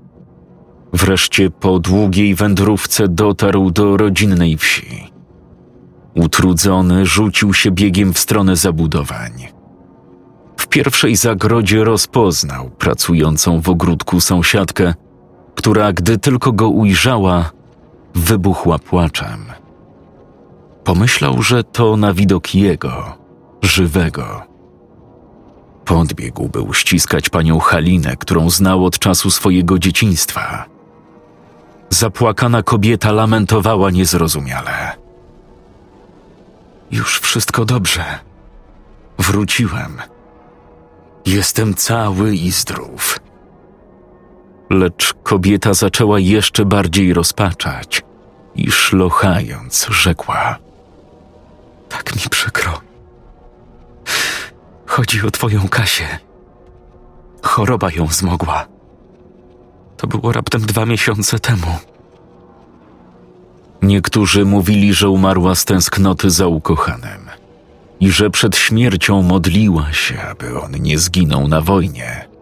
Wreszcie 0.93 1.49
po 1.49 1.79
długiej 1.79 2.35
wędrówce 2.35 3.07
dotarł 3.07 3.71
do 3.71 3.97
rodzinnej 3.97 4.57
wsi. 4.57 5.11
Utrudzony 6.15 7.05
rzucił 7.05 7.53
się 7.53 7.71
biegiem 7.71 8.13
w 8.13 8.19
stronę 8.19 8.55
zabudowań. 8.55 9.31
W 10.57 10.67
pierwszej 10.67 11.15
zagrodzie 11.15 11.83
rozpoznał 11.83 12.69
pracującą 12.69 13.61
w 13.61 13.69
ogródku 13.69 14.21
sąsiadkę, 14.21 14.93
która, 15.55 15.93
gdy 15.93 16.17
tylko 16.17 16.51
go 16.51 16.69
ujrzała, 16.69 17.56
wybuchła 18.15 18.79
płaczem. 18.79 19.45
Pomyślał, 20.83 21.41
że 21.41 21.63
to 21.63 21.97
na 21.97 22.13
widok 22.13 22.55
jego, 22.55 23.17
żywego. 23.61 24.43
Podbiegł, 25.85 26.49
by 26.49 26.61
uściskać 26.61 27.29
panią 27.29 27.59
Halinę, 27.59 28.17
którą 28.17 28.49
znał 28.49 28.85
od 28.85 28.99
czasu 28.99 29.31
swojego 29.31 29.79
dzieciństwa. 29.79 30.65
Zapłakana 31.89 32.63
kobieta 32.63 33.11
lamentowała 33.11 33.91
niezrozumiale. 33.91 34.95
Już 36.91 37.19
wszystko 37.19 37.65
dobrze. 37.65 38.03
Wróciłem. 39.19 39.97
Jestem 41.25 41.73
cały 41.73 42.35
i 42.35 42.51
zdrów. 42.51 43.19
Lecz 44.69 45.13
kobieta 45.23 45.73
zaczęła 45.73 46.19
jeszcze 46.19 46.65
bardziej 46.65 47.13
rozpaczać 47.13 48.03
i 48.55 48.71
szlochając 48.71 49.87
rzekła: 49.91 50.57
Tak 51.89 52.15
mi 52.15 52.21
przykro. 52.29 52.81
Chodzi 54.85 55.21
o 55.27 55.31
twoją 55.31 55.67
Kasię. 55.67 56.19
Choroba 57.41 57.91
ją 57.91 58.07
zmogła. 58.07 58.67
To 59.97 60.07
było 60.07 60.31
raptem 60.31 60.61
dwa 60.61 60.85
miesiące 60.85 61.39
temu. 61.39 61.77
Niektórzy 63.81 64.45
mówili, 64.45 64.93
że 64.93 65.09
umarła 65.09 65.55
z 65.55 65.65
tęsknoty 65.65 66.29
za 66.29 66.47
ukochanym 66.47 67.29
i 67.99 68.11
że 68.11 68.29
przed 68.29 68.57
śmiercią 68.57 69.21
modliła 69.21 69.93
się, 69.93 70.21
aby 70.21 70.61
on 70.61 70.71
nie 70.71 70.97
zginął 70.99 71.47
na 71.47 71.61
wojnie. 71.61 72.36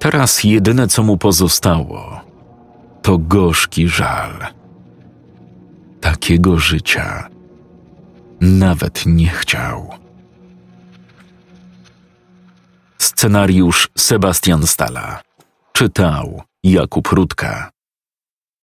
Teraz 0.00 0.44
jedyne, 0.44 0.88
co 0.88 1.02
mu 1.02 1.16
pozostało, 1.16 2.20
to 3.02 3.18
gorzki 3.18 3.88
żal. 3.88 4.46
Takiego 6.00 6.58
życia 6.58 7.28
nawet 8.40 9.06
nie 9.06 9.28
chciał. 9.28 9.90
Scenariusz 12.98 13.88
Sebastian 13.98 14.66
Stala. 14.66 15.20
Czytał 15.72 16.42
Jakub 16.62 17.08
Rutka. 17.08 17.70